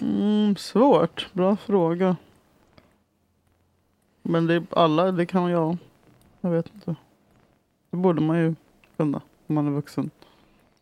[0.01, 1.27] Mm, svårt.
[1.33, 2.17] Bra fråga.
[4.23, 5.77] Men det alla, det kan jag.
[6.41, 6.95] Jag vet inte.
[7.91, 8.55] Det borde man ju
[8.97, 10.11] kunna om man är vuxen.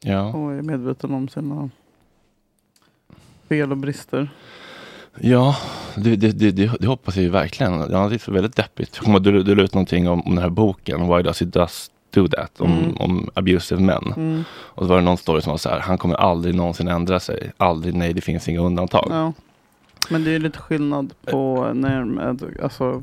[0.00, 0.22] Ja.
[0.34, 1.70] Och är medveten om sina
[3.48, 4.28] fel och brister.
[5.20, 5.56] Ja,
[5.94, 7.72] det, det, det, det, hoppas jag ju verkligen.
[7.90, 8.98] Ja, det är väldigt deppigt.
[8.98, 11.90] Kommer Du, du la ut någonting om, om den här boken, Why Does It Does
[12.10, 12.96] Do That, om, Mm.
[12.96, 14.12] om abusive män.
[14.16, 14.44] Mm.
[14.50, 17.20] Och så var det någon story som var så här, han kommer aldrig någonsin ändra
[17.20, 17.52] sig.
[17.56, 19.06] Aldrig, nej det finns inga undantag.
[19.10, 19.32] Ja.
[20.10, 22.28] Men det är lite skillnad på när,
[22.62, 23.02] alltså,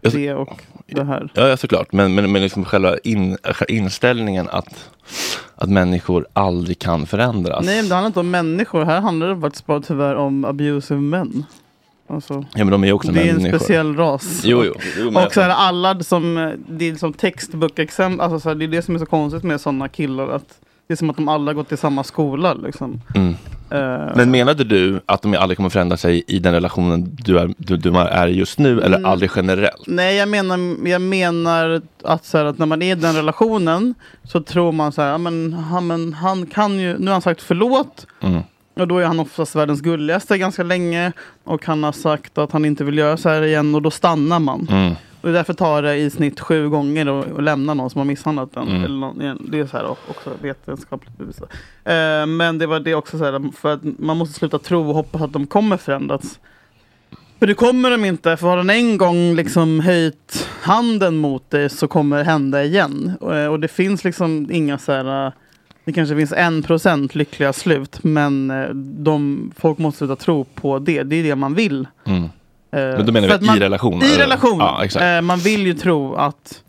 [0.00, 1.30] det och det här.
[1.34, 1.92] Ja, ja såklart.
[1.92, 3.36] Men, men, men liksom själva in,
[3.68, 4.90] inställningen att,
[5.54, 7.64] att människor aldrig kan förändras.
[7.66, 8.84] Nej, men det handlar inte om människor.
[8.84, 11.44] Här handlar det faktiskt bara tyvärr om abusive män.
[12.08, 13.58] Alltså, Ja men de är också det är en människor.
[13.58, 14.40] speciell ras.
[14.44, 14.74] Jo, jo.
[14.98, 18.64] jo och så är det alla som, det är som textbokexempel, alltså så här, det
[18.64, 20.28] är det som är så konstigt med sådana killar.
[20.28, 23.00] Att det är som att de alla gått i samma skola liksom.
[23.14, 23.34] Mm.
[23.70, 27.54] Eh, Men menade du att de aldrig kommer förändra sig i den relationen du är,
[27.56, 29.10] du, du är just nu eller Mm.
[29.10, 29.82] aldrig generellt?
[29.86, 33.94] Nej, jag menar, jag menar att, så här, att när man är i den relationen
[34.24, 37.22] så tror man så här, ja, men, han, men han kan ju, nu har han
[37.22, 38.40] sagt förlåt Mm.
[38.80, 41.12] och då är han oftast världens gulligaste ganska länge
[41.44, 44.38] och han har sagt att han inte vill göra så här igen och då stannar
[44.38, 44.68] man.
[44.70, 44.94] Mm.
[45.22, 48.68] Och därför tar det i snitt sju gånger att lämna någon som har misshandlat den.
[48.68, 48.84] Mm.
[48.84, 51.50] Eller någon, det är så här också vetenskapligt bevisat.
[51.84, 54.94] Eh, men det var det också så här, för att man måste sluta tro och
[54.94, 56.38] hoppas att de kommer förändras.
[57.42, 61.68] För det kommer de inte, för har den en gång liksom höjt handen mot dig
[61.68, 63.12] så kommer det hända igen.
[63.20, 65.32] Och, eh, och det finns liksom inga så här, eh,
[65.84, 70.78] det kanske finns en procent lyckliga slut, men eh, de, folk måste sluta tro på
[70.78, 71.02] det.
[71.02, 71.86] Det är det man vill.
[72.04, 72.28] Mm.
[72.72, 74.02] Eh, Men då menar vi man- i relation?
[74.02, 74.18] I eller?
[74.18, 74.58] relation.
[74.58, 75.00] Ja.
[75.16, 76.62] Eh, man vill ju tro att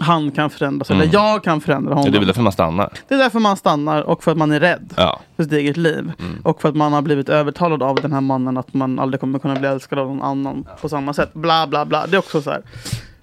[0.00, 1.02] han kan förändras, Mm.
[1.02, 2.12] eller jag kan förändra honom.
[2.12, 2.92] det är väl därför man stannar?
[3.08, 5.20] Det är därför man stannar och för att man är rädd Ja.
[5.36, 6.12] för sitt eget liv.
[6.18, 6.38] Mm.
[6.44, 9.38] Och för att man har blivit övertalad av den här mannen att man aldrig kommer
[9.38, 11.34] kunna bli älskad av någon annan på samma sätt.
[11.34, 12.06] Bla bla bla.
[12.06, 12.62] Det är också så här.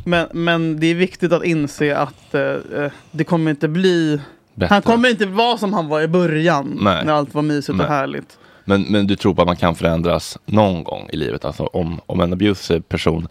[0.06, 4.22] Men, men det är viktigt att inse att eh, eh, det kommer inte bli...
[4.56, 4.74] Bättre.
[4.74, 6.78] Han kommer inte vara som han var i början.
[6.82, 7.06] Nej.
[7.06, 7.86] När allt var mysigt Nej.
[7.88, 8.38] och härligt.
[8.70, 11.46] Men, men du tror på att man kan förändras någon gång i livet?
[11.46, 13.28] Alltså om, om en abusive person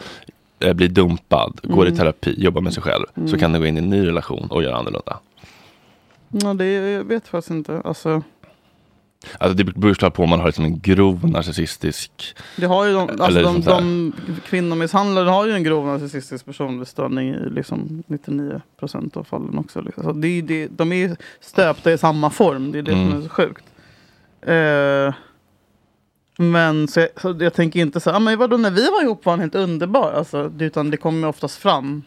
[0.60, 1.98] eh, blir dumpad, går i Mm.
[1.98, 3.38] terapi, jobbar med sig själv, så Mm.
[3.38, 5.18] kan det gå in i en ny relation och göra annorlunda.
[6.28, 7.80] Ja, det jag vet faktiskt inte.
[7.84, 8.22] Alltså,
[9.38, 12.36] Alltså det beror såklart på om man har liksom en grov narcissistisk...
[12.56, 14.12] det har ju de, alltså de, de
[14.46, 19.80] kvinnomisshandlare har ju en grov narcissistisk personlighetsstörning i liksom 99 procent av fallen också.
[19.80, 20.02] Liksom.
[20.04, 22.72] Så det, det, de är stöpta i samma form.
[22.72, 23.18] Det är det som Mm.
[23.18, 23.64] är så sjukt.
[24.42, 25.14] Eh,
[26.40, 29.02] men så jag, så jag tänker inte så här, ah, men vadå när vi var
[29.02, 30.12] ihop var han helt underbar.
[30.12, 32.02] Alltså, utan det kommer ju oftast fram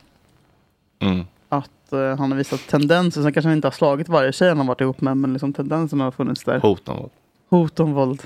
[0.99, 1.25] Mm.
[1.49, 3.21] att eh, han har visat tendenser.
[3.21, 5.17] Sen kanske han inte har slagit varje tjej han har varit ihop med.
[5.17, 6.59] Men liksom tendenserna har funnits där.
[6.59, 7.11] Hot om våld.
[7.49, 8.21] Hot om våld.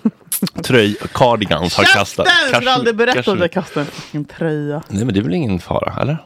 [0.64, 2.26] Tröj, cardigans har kastat.
[2.28, 2.54] Käften!
[2.54, 4.82] Skulle aldrig berätta att jag kastade en tröja.
[4.88, 6.18] Nej men det är väl ingen fara, eller?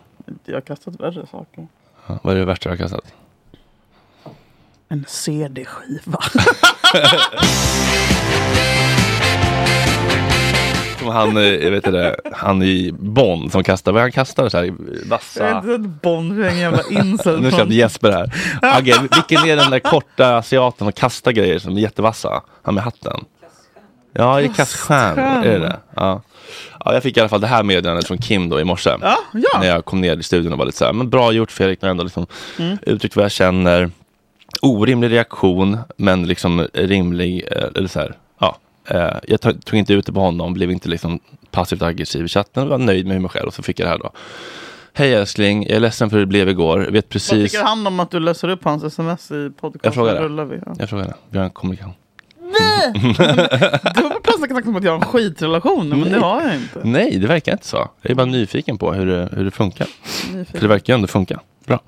[0.44, 1.68] Jag har kastat värre saker.
[2.06, 3.04] Ja, vad är det värsta du har kastat?
[4.88, 6.18] En CD-skiva.
[10.98, 14.56] Som han, eh, jag vet inte, han i Bonn som kastar, vad han kastar så
[14.56, 15.56] här Jag är vassa...
[15.58, 17.40] inte ett Bond, jag är en jävla incel.
[17.42, 18.32] Nu släppte Jesper här.
[18.76, 22.42] Agge, vilken är den där korta asiaten som kastar grejer som är jättevassa?
[22.62, 23.24] Han med hatten.
[24.12, 25.18] Ja, i Kasstjärn.
[25.18, 25.76] Är det det?
[25.96, 26.22] Ja.
[26.84, 26.94] ja.
[26.94, 28.90] Jag fick i alla fall det här meddelandet från Kim då i morse.
[29.00, 29.58] Ja, ja.
[29.60, 31.82] När jag kom ner i studion och var lite så här, men bra gjort Fredrik,
[31.82, 32.26] men ändå liksom
[32.58, 32.78] Mm.
[32.82, 33.90] uttryckt vad jag känner.
[34.62, 38.56] Orimlig reaktion, men liksom rimlig, eh, eller så här, ja.
[38.88, 41.20] Eh, jag tog inte ut det på honom, blev inte liksom
[41.50, 43.98] passivt aggressiv i chatten, var nöjd med mig själv och så fick jag det här
[43.98, 44.10] då.
[44.92, 46.84] Hej älskling, jag är ledsen för hur det blev igår.
[46.84, 47.52] Jag vet Vad precis.
[47.52, 50.04] tycker han om att du läser upp hans sms i podcasten?
[50.04, 50.20] Jag.
[50.22, 50.74] Rullar vi, ja.
[50.78, 51.14] Jag frågar det.
[51.30, 51.94] Vi har en kommunikation.
[52.92, 56.80] Du har plötsligt snackat om att jag har en skitrelation, men det har jag inte.
[56.84, 57.88] Nej, det verkar inte så.
[58.02, 59.86] Jag är bara nyfiken på hur det, hur det funkar.
[60.32, 60.44] Nyfiken.
[60.44, 61.40] För det verkar ju ändå funka.
[61.66, 61.80] Bra.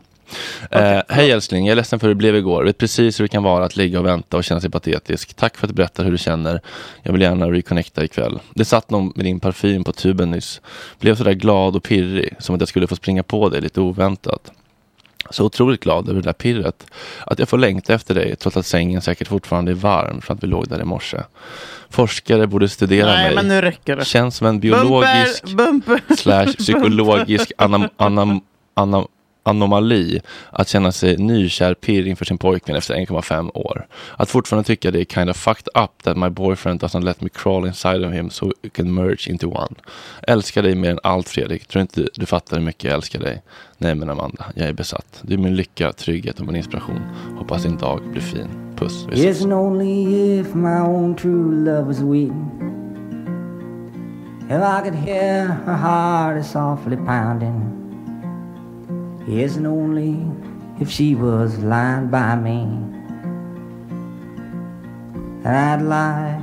[0.71, 2.65] Eh, Hej älskling, jag är ledsen för hur det blev igår.
[2.65, 5.35] Vet precis hur det kan vara att ligga och vänta och känna sig patetisk.
[5.35, 6.61] Tack för att du berättar hur du känner.
[7.03, 8.41] Jag vill gärna reconnecta ikväll.
[8.55, 10.61] Det satt någon med din parfym på tuben nyss.
[10.99, 14.53] Blev sådär glad och pirrig, som att jag skulle få springa på dig lite oväntat.
[15.31, 16.87] Så otroligt glad över det där pirret.
[17.27, 20.43] Att jag får längta efter dig trots att sängen säkert fortfarande är varm för att
[20.43, 21.19] vi låg där i morse.
[21.91, 23.35] Forskare borde studera Nej, mig.
[23.35, 24.05] men nu räcker det.
[24.05, 26.17] Känns som en biologisk Bumper, bumper.
[26.17, 28.41] slash psykologisk anam, anam,
[28.75, 29.07] anam,
[29.51, 33.87] anomali att känna sig nykär pirr inför sin pojkvän efter 1,5 år.
[34.17, 37.29] Att fortfarande tycka det är kind of fucked up that my boyfriend doesn't let me
[37.29, 39.75] crawl inside of him so we can merge into one.
[40.23, 41.67] Älskar dig mer än allt Fredrik.
[41.67, 43.43] Tror inte du fattar hur mycket jag älskar dig.
[43.79, 45.21] Nej men Amanda, jag är besatt.
[45.23, 47.01] Du är min lycka, trygghet och min inspiration.
[47.39, 48.49] Hoppas din dag blir fin.
[48.77, 49.07] Puss.
[49.09, 49.43] Vi ses.
[49.43, 52.33] Isn't only if my own true love is weak.
[54.51, 57.80] If I could hear her heart is softly pounding.
[59.29, 60.17] Isn't only
[60.81, 62.63] if she was lying by me.
[65.45, 66.41] And I'd lie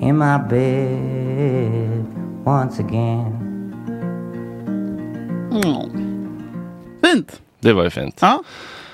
[0.00, 2.06] in my bed
[2.44, 3.34] once again.
[7.02, 7.40] Fint.
[7.60, 8.18] Det var ju fint.
[8.20, 8.42] Ja.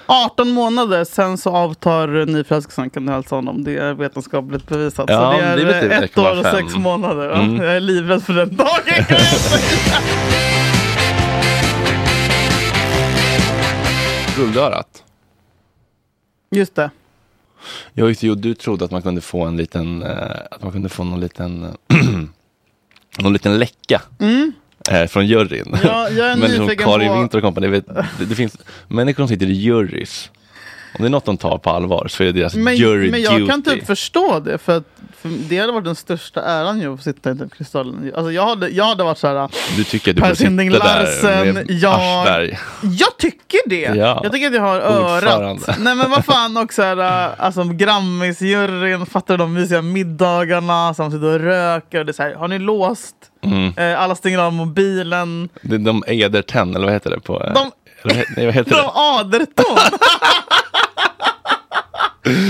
[0.06, 3.64] 18 månader, sen så avtar nyförälskelsen kan du hälsa honom.
[3.64, 5.04] Det är vetenskapligt bevisat.
[5.08, 6.56] Ja, så det är, det är ett år och 1,5.
[6.56, 7.28] sex månader.
[7.28, 7.42] Ja.
[7.42, 7.56] Mm.
[7.56, 9.04] Jag är livrädd för den dagen.
[14.36, 15.02] Guldörat.
[16.50, 16.90] Just det.
[17.92, 20.72] Ja, just det, jo, du trodde att man kunde få en liten, eh, att man
[20.72, 21.76] kunde få någon liten,
[23.18, 24.02] någon liten läcka.
[24.20, 24.52] Mm.
[24.90, 25.76] eh, Från juryn.
[25.84, 28.58] Ja, jag är Men liksom nyfiken Karin på- Winter och company, vet, det, det finns
[28.88, 30.30] människor som sitter i jurys.
[30.98, 33.22] Om det är något de tar på allvar så är det deras Men, jury men
[33.22, 33.46] jag duty.
[33.50, 34.58] kan typ förstå det.
[34.58, 38.12] För, att, för det hade varit den största äran ju att sitta i typ Kristallen.
[38.16, 39.48] Alltså jag hade, jag hade varit så här.
[39.76, 42.58] Du tycker att du Per sitta Sinding Larsen, jag, Aschberg.
[42.82, 43.80] jag tycker det.
[43.80, 44.20] Ja.
[44.22, 45.68] Jag tycker att jag har örat.
[45.78, 46.96] Nej men vad fan också här,
[47.38, 52.04] alltså Grammisjuryn, fattar de mysiga middagarna som sitter och röker.
[52.04, 53.14] Det är så här, har ni låst?
[53.42, 53.72] Mm.
[53.76, 55.48] Eh, alla stänger av mobilen.
[55.62, 57.20] Är de Ederten, eller vad heter det?
[57.20, 57.70] På, De-
[58.36, 58.90] nej, vad heter De det?
[58.94, 59.78] Aderton!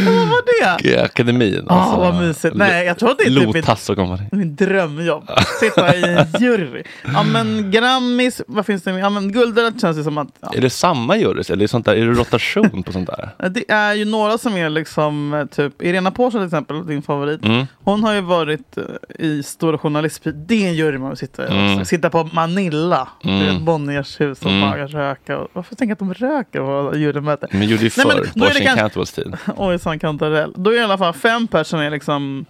[0.07, 0.43] vad var
[0.79, 0.89] det?
[0.89, 1.67] I Akademin.
[1.69, 2.57] Ah, vad mysigt.
[2.57, 4.33] Nej, jag tror att det är typ mitt-.
[4.33, 5.31] Min drömjobb.
[5.61, 6.83] Sitta i en jury.
[7.15, 8.91] Ja men Grammis, vad finns det?
[8.91, 11.51] Ja men Guldet känns det som att ja, Är det samma jurys?
[11.51, 13.49] Eller är det, sånt där, är det rotation på sånt där?
[13.49, 17.45] det är ju några som är liksom eh, typ Irena Porsche till exempel, din favorit.
[17.45, 17.67] Mm.
[17.85, 18.85] Hon har ju varit eh,
[19.27, 20.35] i Stora Journalistpris.
[20.47, 21.51] Det är en jury man vill sitta i.
[21.51, 21.73] Mm.
[21.75, 21.85] också.
[21.85, 23.49] Sitta på Manilla, Mm.
[23.57, 24.89] ett Bonniers hus och Mm.
[24.89, 25.39] röka.
[25.39, 26.61] Och, varför tänker jag att de röker
[26.91, 27.47] på jurymöte?
[27.51, 28.03] Men gjorde ju förr,
[28.35, 29.37] på Washington Cantwells tid.
[29.69, 30.53] Oj, sån kantarell.
[30.57, 32.45] Då är det i alla fall fem personer liksom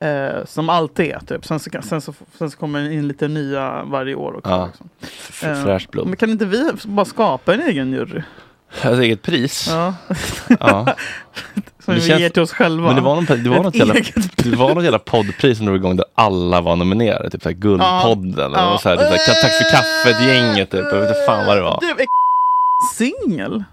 [0.00, 1.18] eh, som alltid är.
[1.18, 1.44] Typ.
[1.46, 4.50] Sen, så, sen, så, sen så kommer det in lite nya varje år också.
[4.50, 4.66] Ja.
[4.66, 4.88] Liksom.
[5.50, 6.06] Eh, Fräscht blod.
[6.06, 8.22] Men kan inte vi bara skapa en egen jury?
[8.82, 9.66] Alltså eget pris?
[9.70, 9.94] Ja.
[10.60, 10.86] Ja.
[11.84, 12.86] Som Det vi känns- ger till oss själva.
[12.86, 13.94] Men det var, någon, det var Ett något jävla,
[14.36, 17.30] det var något jävla poddpris som drog igång där alla var nominerade.
[17.30, 18.52] Typ såhär Guldpodden.
[18.52, 18.68] Ja.
[18.68, 20.70] eller så här, typ såhär, Tack för kaffet-gänget.
[20.70, 20.84] Typ.
[20.92, 21.78] Jag vet inte fan vad det var.
[21.80, 22.06] Du är
[22.94, 23.64] singel?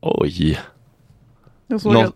[0.00, 0.60] Oj.
[1.70, 2.12] Jag såg Någon-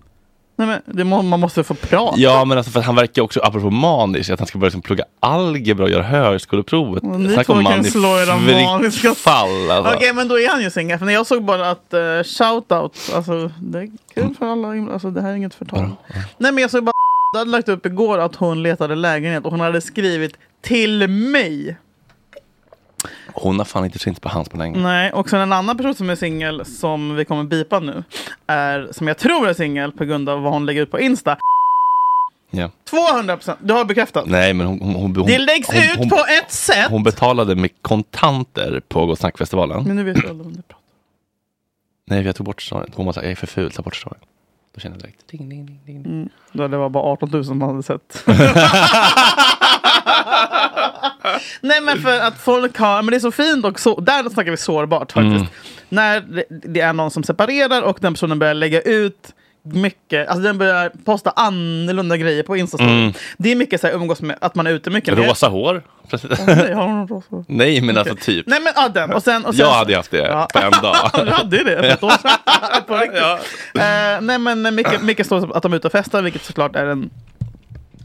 [0.57, 2.19] Nej, men det må, man måste få prata.
[2.21, 4.83] Ja men alltså för att han verkar också, apropå manisk, att han ska börja liksom
[4.83, 7.03] plugga algebra och göra högskoleprovet.
[7.03, 9.71] Ni Snacka två om kan slå era maniska- fall.
[9.71, 9.95] Alltså.
[9.95, 10.99] Okej, men då är han ju singel.
[10.99, 14.93] För när jag såg bara att uh, shoutout, alltså det är kul för alla.
[14.93, 15.91] Alltså det här är inget förtal.
[16.39, 16.93] Nej men jag såg bara
[17.39, 20.33] hade lagt upp igår att hon letade lägenhet och hon hade skrivit
[20.63, 21.77] till mig.
[23.35, 24.79] Hon har fan inte synts på hans på länge.
[24.79, 28.05] Nej, och sen en annan person som är singel som vi kommer bipa nu.
[28.47, 31.37] Är, som jag tror är singel på grund av vad hon lägger ut på Insta.
[32.51, 32.71] Ja.
[32.91, 34.27] 200 procent, du har bekräftat.
[34.27, 36.91] Nej men hon, hon, hon, hon Det läggs hon, ut hon, på ett sätt.
[36.91, 39.85] Hon betalade med kontanter på Gott Snack-festivalen.
[39.85, 40.85] Men nu vet aldrig om det pratar.
[42.07, 42.93] Nej jag tog bort storyn.
[42.95, 44.19] Hon var såhär, jag är för ful, ta bort storyn.
[44.75, 45.97] Då kände jag direkt, ding ding ding ding.
[45.97, 46.29] Mm.
[46.53, 48.25] Då det var bara 18 000 som hade sett.
[51.61, 54.51] Nej men för att folk har, men det är så fint och så, där snackar
[54.51, 55.35] vi sårbart faktiskt.
[55.35, 55.47] Mm.
[55.89, 60.43] När det, det är någon som separerar och den personen börjar lägga ut mycket, alltså
[60.43, 62.83] den börjar posta annorlunda grejer på Insta.
[62.83, 63.13] Mm.
[63.39, 65.19] Det är mycket så här umgås med, att man är ute mycket.
[65.19, 65.83] Rosa hår.
[66.13, 67.45] Åh, nej, har hon rosa hår?
[67.49, 68.11] Nej men Okej.
[68.11, 68.47] alltså typ.
[68.47, 69.13] Nej men ja, den.
[69.13, 70.49] Och sen, och sen, Jag hade haft det Ja.
[70.53, 70.97] på en dag.
[71.27, 72.31] du hade ju det för ett år sedan.
[72.87, 73.23] På riktigt.
[73.75, 76.87] Eh, nej men mycket, mycket står att de är ute och festar, vilket såklart är
[76.87, 77.11] en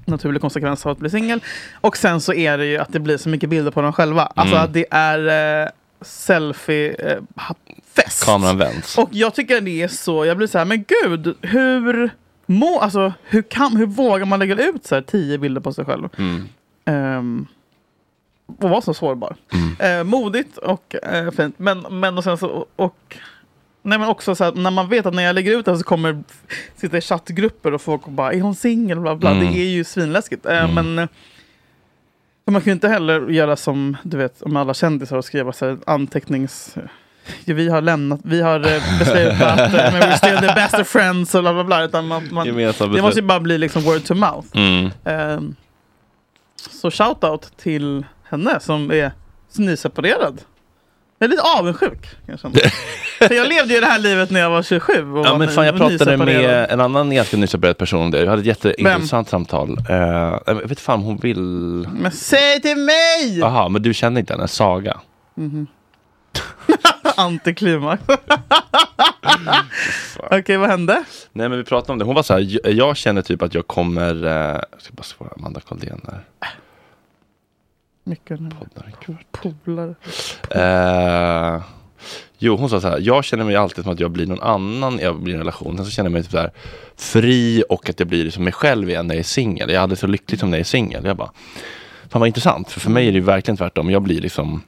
[0.05, 1.39] naturlig konsekvens av att bli singel.
[1.81, 4.31] Och sen så är det ju att det blir så mycket bilder på dem själva.
[4.35, 4.65] Alltså Mm.
[4.65, 5.69] att det är eh,
[7.95, 8.25] selfie-fest.
[8.25, 8.97] Kameran vänds.
[8.97, 12.09] Och jag tycker det är så, jag blir så här, men gud, hur
[12.45, 15.85] må, alltså, hur, kan, hur vågar man lägga ut så här tio bilder på sig
[15.85, 16.09] själv?
[16.17, 16.47] Mm.
[16.85, 17.47] Ehm,
[18.57, 19.35] och vara så sårbar.
[19.79, 21.59] Eh, modigt och eh, fint.
[21.59, 23.17] Men, men och sen så, och,
[23.81, 25.83] nej, men också så här, när man vet att när jag lägger ut det så
[25.83, 26.23] kommer
[26.75, 28.99] sitta i chattgrupper och folk bara är hon singel?
[28.99, 29.31] Bla, bla.
[29.31, 29.53] Mm.
[29.53, 30.45] Det är ju svinläskigt.
[30.45, 31.07] Eh, Men
[32.45, 35.65] man kan ju inte heller göra som du vet om alla kändisar och skriva så
[35.65, 36.75] här, antecknings...
[37.45, 40.87] Ja, vi har lämnat, vi har eh, beslutat eh, men we're still the best of
[40.87, 41.83] friends och bla bla bla.
[41.83, 42.47] Utan man, man,
[42.93, 44.47] det måste ju bara bli liksom word to mouth.
[44.53, 44.89] Mm.
[45.05, 45.55] Ehm,
[46.71, 49.11] så shoutout till henne som är
[49.57, 50.41] nyseparerad.
[51.19, 52.07] Jag är lite avundsjuk.
[52.25, 52.39] Jag.
[53.19, 55.13] För jag levde ju det här livet när jag var 27.
[55.13, 58.21] Och Ja men fan jag pratade med en annan ganska nyseparerad person om det.
[58.21, 59.69] Vi hade ett jätteintressant samtal.
[59.89, 59.95] Uh,
[60.45, 61.39] jag vet inte fan om hon vill...
[61.93, 63.39] Men säg till mig!
[63.39, 64.47] Jaha, men du känner inte henne?
[64.47, 64.99] Saga?
[65.35, 65.67] Mhm.
[67.17, 68.03] Antiklimax.
[70.31, 71.03] Okej, vad hände?
[71.31, 72.05] Nej men vi pratade om det.
[72.05, 74.25] Hon var så här, jag, känner typ att jag kommer...
[74.25, 74.31] Uh,
[74.71, 76.23] jag ska bara svara Amanda Koldén här.
[78.09, 78.39] Mycket.
[79.31, 79.95] Polare.
[80.51, 81.61] Eh,
[82.37, 84.99] jo, hon sa så här, jag känner mig alltid som att jag blir någon annan
[84.99, 85.77] jag blir i en relation.
[85.77, 86.51] Sen så känner jag mig typ så här
[86.95, 89.69] fri och att jag blir som mig själv igen när jag är singel.
[89.69, 91.05] Jag är aldrig så lycklig som när jag är singel.
[91.05, 91.31] Jag bara,
[92.09, 92.71] fan vad intressant.
[92.71, 93.89] För för mig är det ju verkligen tvärtom.
[93.89, 94.61] Jag blir liksom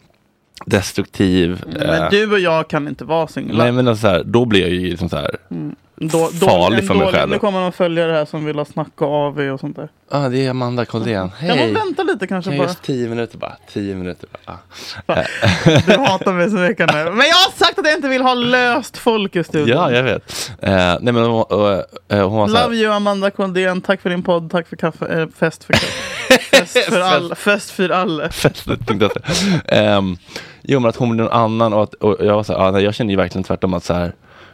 [0.65, 1.63] destruktiv.
[1.67, 3.57] Men eh, du och jag kan inte vara singlar.
[3.63, 5.75] Nej men alltså så här, då blir jag ju liksom så här Mm.
[5.95, 7.31] då, farlig en för mig dålig- själv.
[7.31, 9.89] Nu kommer någon följare här som vill ha snacka AV och sånt där.
[10.11, 11.29] ah, det är Amanda Koldén.
[11.39, 11.73] Kan man Hej!
[11.73, 12.67] vänta lite kanske Kan bara?
[12.67, 13.55] just tio minuter bara.
[13.73, 14.57] Tio minuter bara.
[15.05, 15.23] Ah.
[15.87, 17.03] Du hatar mig så mycket nu.
[17.03, 19.77] Men jag har sagt att jag inte vill ha löst folk i studion.
[19.77, 20.51] Ja, jag vet.
[20.61, 21.71] Eh, nej, men hon, och,
[22.15, 25.27] eh, hon här, Love you Amanda Kondén, tack för din podd, tack för kaffe, äh,
[25.39, 26.37] fest för kaffe.
[26.57, 27.35] fest för alla.
[27.35, 28.29] Fest för alla.
[28.29, 29.79] Festet.se.
[29.97, 30.17] Um,
[30.63, 32.79] jo, men att hon blir någon annan och, att, och jag var så här, ja,
[32.79, 34.13] jag känner ju verkligen tvärtom att så här,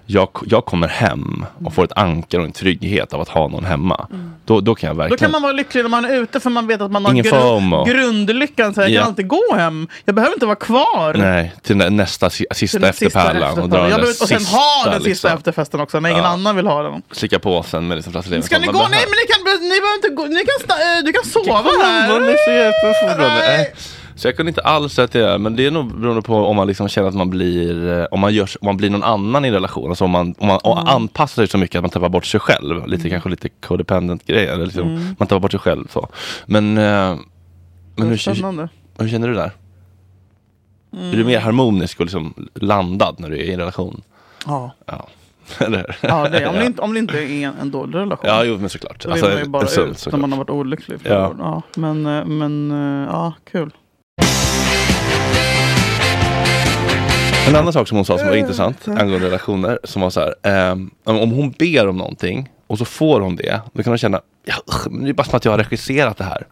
[0.09, 3.65] jag, jag kommer hem och får ett ankar och en trygghet av att ha någon
[3.65, 4.07] hemma.
[4.45, 5.19] Då, då kan jag Då verkligen...
[5.19, 7.25] kan man vara lycklig när man är ute för man vet att man har Ingen
[7.25, 7.83] FOMO.
[7.85, 8.73] grundlyckan.
[8.73, 8.99] Så jag Ja.
[9.01, 9.87] kan alltid gå hem.
[10.05, 11.13] Jag behöver inte vara kvar.
[11.13, 13.59] Nej, till nästa si- sista Till efterpärlan.
[13.59, 15.31] Och, dra Jag behöver, och sen ha den sista liksom.
[15.37, 16.29] efterfesten också när ingen Ja.
[16.29, 17.01] annan vill ha den.
[17.11, 18.43] Slicka påsen med liksom leverpastej.
[18.43, 18.71] Ska ni gå?
[18.73, 20.23] behöver- Nej men ni kan, ni behöver inte gå.
[20.25, 23.67] Ni kan, eh, du kan sova här.
[24.17, 24.21] Så.
[24.21, 26.55] Så jag kunde inte alls säga till det, men det är nog beroende på om
[26.55, 29.45] man liksom känner att man blir, eh, om man, gör, om man blir någon annan
[29.45, 29.89] i en relation.
[29.89, 30.87] Alltså om man, om man Mm.
[30.87, 32.87] anpassar sig så mycket att man tappar bort sig själv.
[32.87, 34.47] Lite kanske lite codependent grej.
[34.47, 35.15] Eller liksom, Mm.
[35.19, 35.87] Man tappar bort sig själv.
[35.89, 36.07] Så.
[36.45, 36.83] Men, eh,
[37.95, 38.09] men hur,
[38.99, 39.51] hur känner du där?
[40.93, 41.11] Mm.
[41.13, 44.01] Är du mer harmonisk och liksom landad när du är i en relation?
[44.45, 44.71] Ja.
[44.85, 45.07] Ja,
[45.65, 45.97] Eller?
[46.01, 48.29] Ja, det är, om, det inte, om det inte är en, en dålig relation.
[48.29, 49.03] Ja, jo, men såklart.
[49.03, 50.99] Då Alltså, vill man ju bara sund, ut när man har varit olycklig.
[51.03, 51.33] Ja.
[51.39, 51.61] ja.
[51.75, 52.69] men, eh, men
[53.11, 53.71] ja, kul.
[57.47, 60.35] En annan sak som hon sa som var intressant angående relationer som var så här.
[60.43, 63.61] ehm, om hon ber om någonting och så får hon det.
[63.73, 64.55] Då kan hon känna, ja,
[65.01, 66.47] det är bara som att jag har regisserat det här.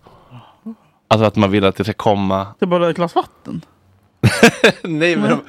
[1.08, 2.48] Alltså att man vill att det ska komma.
[2.60, 3.62] Det är bara ett glas vatten.
[4.84, 5.41] Nej men de,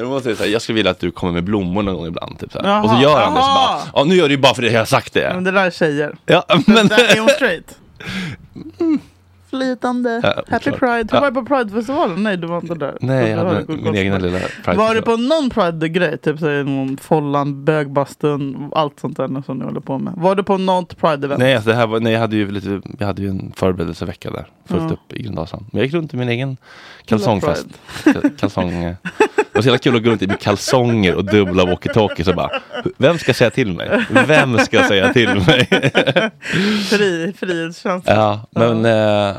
[0.00, 2.38] de måste säga jag skulle vilja att du kommer med blommor någon gång ibland.
[2.38, 2.68] Typ, så här.
[2.68, 4.62] Jaha, och så gör han det så bara, ja nu gör du ju bara för
[4.62, 5.30] det jag har sagt det.
[5.34, 6.16] Men det där är tjejer.
[6.26, 6.88] Ja, Men...
[6.88, 7.78] Där är hon straight.
[8.78, 8.84] Ja,
[9.50, 10.20] Flytande.
[10.50, 10.78] Happy oklart.
[10.80, 11.08] Pride.
[11.12, 11.20] Ja.
[11.20, 12.22] var du på Pridefestivalen?
[12.22, 12.96] Nej, du var inte där.
[13.00, 14.78] nej jag Du hade min gått- egna lilla Pride.
[14.78, 16.18] Var du på någon Pride-grej?
[16.18, 20.12] Typ så någon follan, bögbastun, allt sånt där som ni håller på med.
[20.16, 21.38] Var du på något Pride-event?
[21.38, 24.30] Nej, alltså det här var, nej jag, hade ju lite, jag hade ju en förberedelsevecka
[24.30, 24.46] där.
[24.70, 24.90] Fullt Ja.
[24.92, 25.66] upp i Gröndalsand.
[25.72, 26.56] Men jag gick runt i min egen
[27.04, 27.66] kalsongfest.
[28.04, 28.94] Ka- Kalsong, eh.
[29.36, 32.34] det var så jävla kul att gå runt i med kalsonger och dubbla walkie-talkies och
[32.36, 32.50] bara
[32.96, 34.04] Vem ska säga till mig?
[34.26, 35.66] Vem ska säga till mig?
[36.90, 38.14] Fri, frihetskänsla.
[38.14, 39.36] ja, men eh,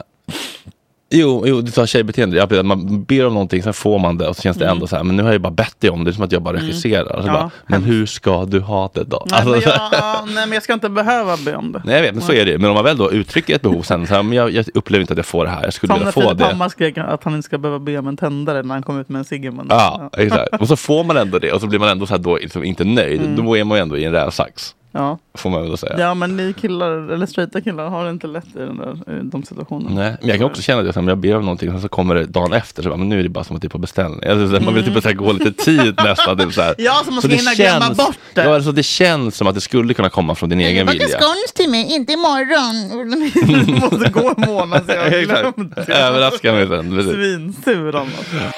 [1.13, 2.43] Jo, jo, det tar tjejbeteende.
[2.43, 4.75] Att man ber om någonting, sen får man det och så känns det Mm.
[4.75, 6.05] ändå så här, men nu har jag ju bara bett dig om det.
[6.05, 6.67] Det är som att jag bara Mm.
[6.67, 7.15] regisserar.
[7.15, 9.25] Och så Ja, bara, men hur ska du ha det då?
[9.29, 11.81] Nej, Alltså, men jag, ja, nej, men jag ska inte behöva be om det.
[11.85, 13.81] Nej jag vet, men så är det Men om man väl då uttrycker ett behov
[13.81, 15.87] sen, så här, men jag, jag upplever inte att jag får det här, jag skulle
[15.93, 16.45] Som vilja när få Filip det.
[16.45, 19.09] Hammar skrek att han inte ska behöva be om en tändare när han kom ut
[19.09, 19.67] med en cigg i munnen.
[19.69, 20.61] Ja, exakt.
[20.61, 22.63] Och så får man ändå det och så blir man ändå så här då liksom
[22.63, 23.21] inte nöjd.
[23.21, 23.45] Mm.
[23.45, 24.75] Då är man ju ändå i en rävsax.
[24.91, 25.17] Ja.
[25.33, 25.99] Får man väl säga.
[25.99, 29.19] Ja, men ni killar, eller straighta killar, har det inte lätt i den där, i
[29.23, 29.95] de situationerna.
[30.01, 31.89] Nej, men jag kan också känna det, så om jag ber om någonting och så
[31.89, 33.69] kommer det dagen efter, så bara, men nu är det bara som att det är
[33.69, 34.29] på beställning.
[34.29, 36.37] Alltså, så Man vill typ så här, gå lite tid nästan.
[36.37, 36.75] Typ, så här.
[36.77, 38.43] Ja, så man ska det hinna glömma bort det.
[38.43, 41.07] Ja, alltså, det känns som att det skulle kunna komma från din egen vilja.
[41.07, 43.65] scones till mig, inte imorgon.
[43.65, 45.89] du måste gå en månad så jag har glömt.
[45.89, 47.03] Överraska mig sen.
[47.03, 48.53] Svinsur annars.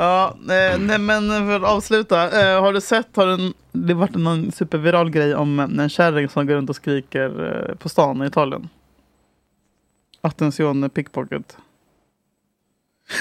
[0.00, 2.40] Ja, eh, nej, men för att avsluta.
[2.42, 6.46] Eh, har du sett, har den, det varit någon superviral grej om en kärring som
[6.46, 8.68] går runt och skriker eh, på stan i Italien?
[10.20, 11.56] Attenzione pickpocket.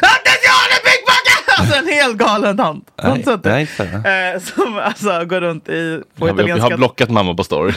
[0.01, 1.23] Attenzione pickpocket!
[1.59, 2.91] Alltså en helt galen tant.
[2.95, 4.01] Har du Nej, sett det?
[4.03, 4.33] nej.
[4.33, 6.73] Eh, som alltså går runt i, på Jag har, jag italienska...
[6.73, 7.73] har blockat mamma på story.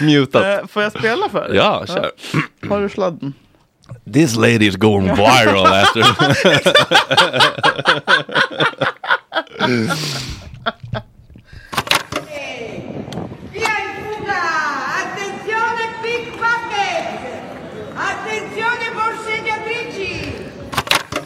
[0.00, 0.70] Mutat.
[0.70, 1.56] Får jag spela för dig?
[1.56, 2.10] Ja, kör.
[2.68, 3.34] Har du sladden?
[4.06, 6.02] This lady is going viral after.
[13.52, 14.42] Via in fuga!
[15.00, 17.04] Attenzione pickpocket!
[17.96, 20.32] Attenzione borseggiatrici!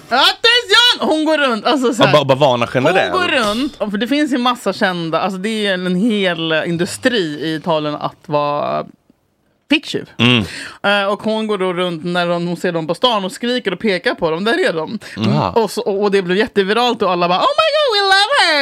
[0.08, 1.08] Attention!
[1.08, 1.64] Hon går runt.
[1.66, 3.12] Alltså, så här, bara, bara varna hon generellt.
[3.12, 7.54] går runt, för det finns ju massa kända, alltså det är en hel industri i
[7.54, 8.86] Italien att vara
[9.70, 10.10] ficktjuv.
[10.18, 10.44] Mm.
[10.82, 13.72] Eh, och hon går då runt när hon, hon ser dem på stan och skriker
[13.72, 14.44] och pekar på dem.
[14.44, 14.98] Där är de.
[15.16, 15.50] Jaha.
[15.50, 18.58] Och, så, och det blev jätteviralt och alla bara Oh my god we love her!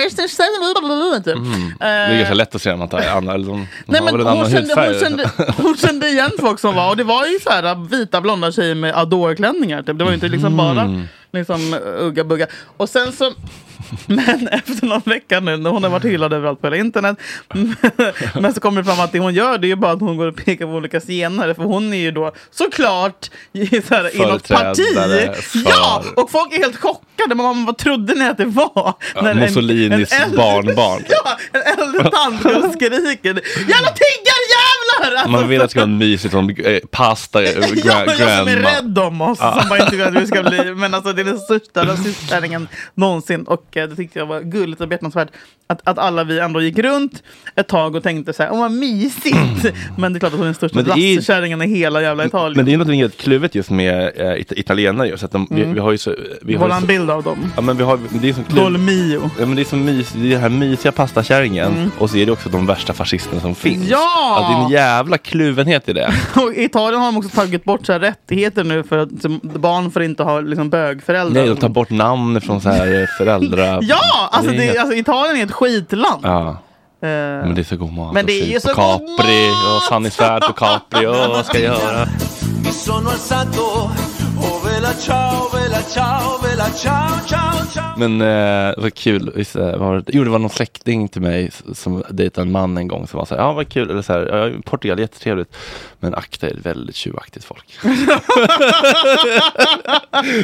[1.21, 1.37] Typ.
[1.37, 1.75] Mm.
[1.79, 4.51] Det är ganska lätt att se man tar Anna, eller de, de Nej, men hon,
[4.51, 7.89] kände, hon, kände, hon kände igen folk som var, och det var ju så här
[7.91, 9.83] vita blonda tjejer med Adore-klänningar.
[9.83, 9.99] Typ.
[9.99, 11.09] Det var ju inte liksom bara Mm.
[11.33, 12.47] Liksom, ugga bugga.
[12.77, 13.33] Och sen så
[14.07, 17.17] Men efter någon vecka nu, när hon har varit hyllad överallt på hela internet.
[18.41, 20.17] Men så kommer det fram att det hon gör det är ju bara att hon
[20.17, 21.55] går och pekar på olika zigenare.
[21.55, 24.83] För hon är ju då såklart i, så här, i något parti.
[24.95, 27.35] För- Ja, och folk är helt chockade.
[27.35, 28.71] Man, vad trodde ni att det var?
[29.15, 31.03] Ja, När Mussolinis en äldre- barnbarn.
[31.09, 33.35] Ja, en äldre tant och skriker.
[33.69, 35.17] Jävla tiggarjävlar!
[35.17, 38.19] Alltså, Man vill att det ska vara mysigt som eh, pasta, eh, gra- Ja, men
[38.19, 38.69] jag som är grandma.
[38.71, 39.39] rädd om oss.
[39.39, 40.75] Som bara inte vill att vi ska bli.
[40.75, 43.43] Men alltså det är den största rasistkärringen någonsin.
[43.43, 45.29] Och eh, det tyckte jag var gulligt och behjärtansvärt.
[45.69, 47.23] Att, att alla vi ändå gick runt
[47.55, 49.37] ett tag och tänkte så här, åh vad mysigt.
[49.99, 52.53] Men det är klart att hon är den största rastkärringen i hela jävla Italien.
[52.57, 55.09] Men det är något väldigt kluvet just med äh, it- italienare.
[55.09, 55.75] Just, att de, vi, Mm.
[55.75, 56.15] vi har ju så...
[56.43, 57.53] Vi har Våran så, bild av dem.
[57.57, 59.31] Ja, men vi har, det är som kluv- Dolmio.
[59.39, 61.91] Ja, men det är som mys, det är den här mysiga pastakärringen Mm.
[61.99, 63.89] och så är det också de värsta fascisterna som finns.
[63.89, 64.39] Ja!
[64.41, 66.15] Att det är en jävla kluvenhet i det.
[66.37, 69.09] Och I Italien har de också tagit bort så här rättigheter nu för att
[69.43, 70.71] barn får inte ha liksom,
[71.07, 71.41] bögföräldrar.
[71.43, 73.79] Nej, de tar bort namn från så här eh, föräldrar.
[73.83, 74.29] Ja!
[74.33, 76.21] Alltså, Det är det, alltså Italien är ett skitland.
[76.23, 76.49] Ja.
[76.49, 78.15] Eh, Men det är så god mat.
[78.15, 81.07] Men det och är ju så Och god Capri och Fanny Svärd på Capri.
[81.07, 82.09] Åh, vad ska jag göra?
[85.01, 87.99] Ciao, vela ciao, vela ciao, ciao, ciao.
[87.99, 90.05] Men eh, vad kul, Visst, eh, var det?
[90.13, 93.25] Jo, det var någon släkting till mig som dejtade en man en gång som var
[93.25, 95.57] så här, ja vad kul, eller så här, ja, Portugal jättetrevligt,
[96.01, 97.79] men akta er, väldigt tjuvaktigt folk.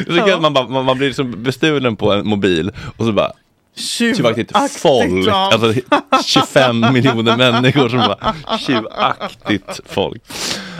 [0.07, 3.32] så kan man, bara, man, man blir liksom bestulen på en mobil och så bara
[3.75, 5.81] Tjuvaktigt folk, alltså
[6.25, 10.23] 25 miljoner människor som bara tjuvaktigt folk.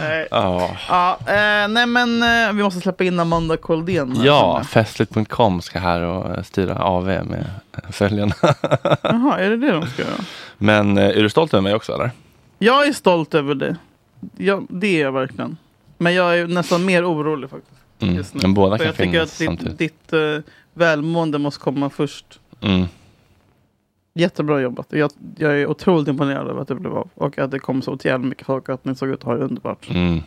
[0.01, 0.29] Nej.
[0.31, 4.17] Ja, Ja, eh, nej men eh, vi måste släppa in Amanda Koldén.
[4.25, 7.51] ja festligt.com ska här och eh, styra AV med
[7.85, 8.35] eh, följarna.
[9.03, 10.13] Jaha, är det det de ska göra?
[10.59, 12.11] Men eh, är du stolt över mig också eller?
[12.59, 13.77] Jag är stolt över det.
[14.37, 15.57] Ja, det är jag verkligen.
[15.99, 17.73] Men jag är nästan mer orolig faktiskt.
[18.01, 18.25] Mm.
[18.33, 19.79] Men båda För kan jag tycker finnas att ditt, samtidigt.
[19.79, 22.39] ditt eh, välmående måste komma först.
[22.63, 22.87] Mm.
[24.15, 24.87] Jättebra jobbat.
[24.91, 27.09] Jag, jag är otroligt imponerad över att det blev av.
[27.15, 29.35] Och att det kom så jävla mycket folk och att ni såg ut att ha
[29.35, 29.91] det underbart.
[29.91, 30.21] Mm.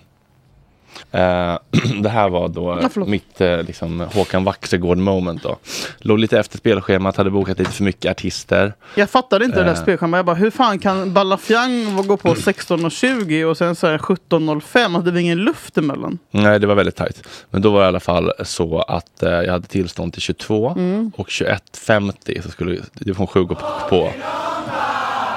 [1.12, 1.58] Eh,
[2.02, 5.58] det här var då Ja, mitt eh, liksom, Håkan Waxegård moment då.
[6.00, 8.74] Låg lite efter spelschemat, hade bokat lite för mycket artister.
[8.96, 9.82] Jag fattade inte det där Eh.
[9.82, 10.18] spelschemat.
[10.18, 14.96] Jag bara, hur fan kan Balafiang gå på 16.20 och sen så här 17.05?
[14.96, 16.20] Hade vi ingen luft emellan?
[16.32, 17.28] Nej, det var väldigt tajt.
[17.50, 20.70] Men då var det i alla fall så att eh, jag hade tillstånd till 22
[20.72, 21.12] Mm.
[21.18, 23.56] och 21.50 så skulle division 7 gå
[23.90, 24.12] på.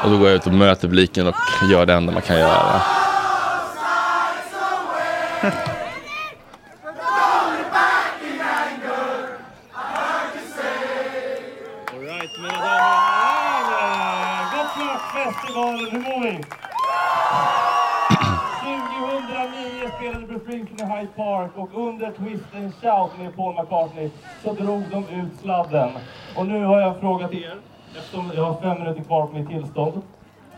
[0.04, 1.34] Och då går jag ut och möter publiken och
[1.70, 2.82] gör det enda man kan göra.
[11.92, 14.56] Alright, mina damer och herrar.
[14.56, 16.32] Gott snack festivalen, hur mår vi?
[18.68, 24.10] 2009 spelade Bruce Springsteen i Hyde Park och under Twist and Shout med Paul McCartney
[24.44, 25.90] så drog de ut sladden.
[26.36, 27.56] Och nu har jag en fråga till er,
[27.98, 30.02] eftersom jag har fem minuter kvar på mitt tillstånd.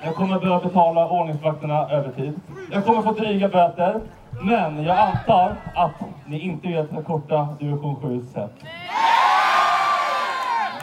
[0.02, 2.40] Jag kommer behöva betala ordningsvakterna övertid.
[2.72, 4.00] Jag kommer få dryga böter.
[4.42, 5.92] Men jag antar att
[6.26, 8.52] ni inte vet hur korta division 7 set.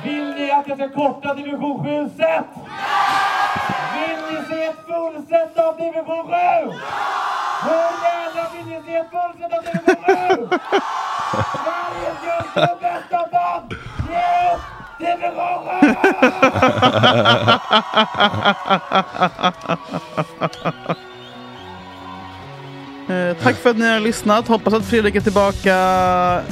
[0.04, 2.46] Vill ni att jag ska korta division 7 set?
[3.94, 6.32] Vill ni se ett fullset av division 7?
[7.64, 10.58] Hur gärna vill ni se ett fullset av division 7?
[11.64, 13.74] Sveriges just nu bästa band!
[14.10, 14.62] Ge upp
[15.00, 15.60] division
[20.98, 21.04] 7!
[23.10, 24.48] Eh, tack för att ni har lyssnat.
[24.48, 25.76] Hoppas att Fredrik är tillbaka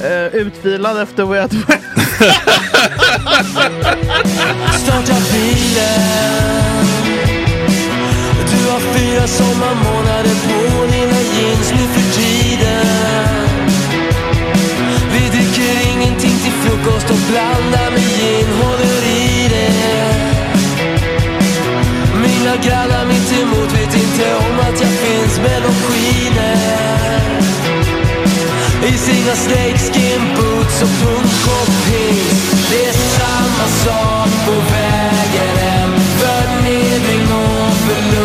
[0.03, 1.85] eh, utvilad efter Way Out West.
[4.83, 6.85] Starta bilen
[8.51, 13.47] Du har fyra sommarmånader på dina jeans nu för tiden
[15.11, 19.73] Vi dricker ingenting till frukost och blandar med gin, håller i det
[22.21, 23.74] Mina grannar mitt emot
[24.15, 27.39] inte om att jag finns men de skiner.
[28.87, 35.91] I sina snakeskin boots och punkhoppings Det är samma sak på vägen hem.
[36.19, 38.24] Förnedring och förlust.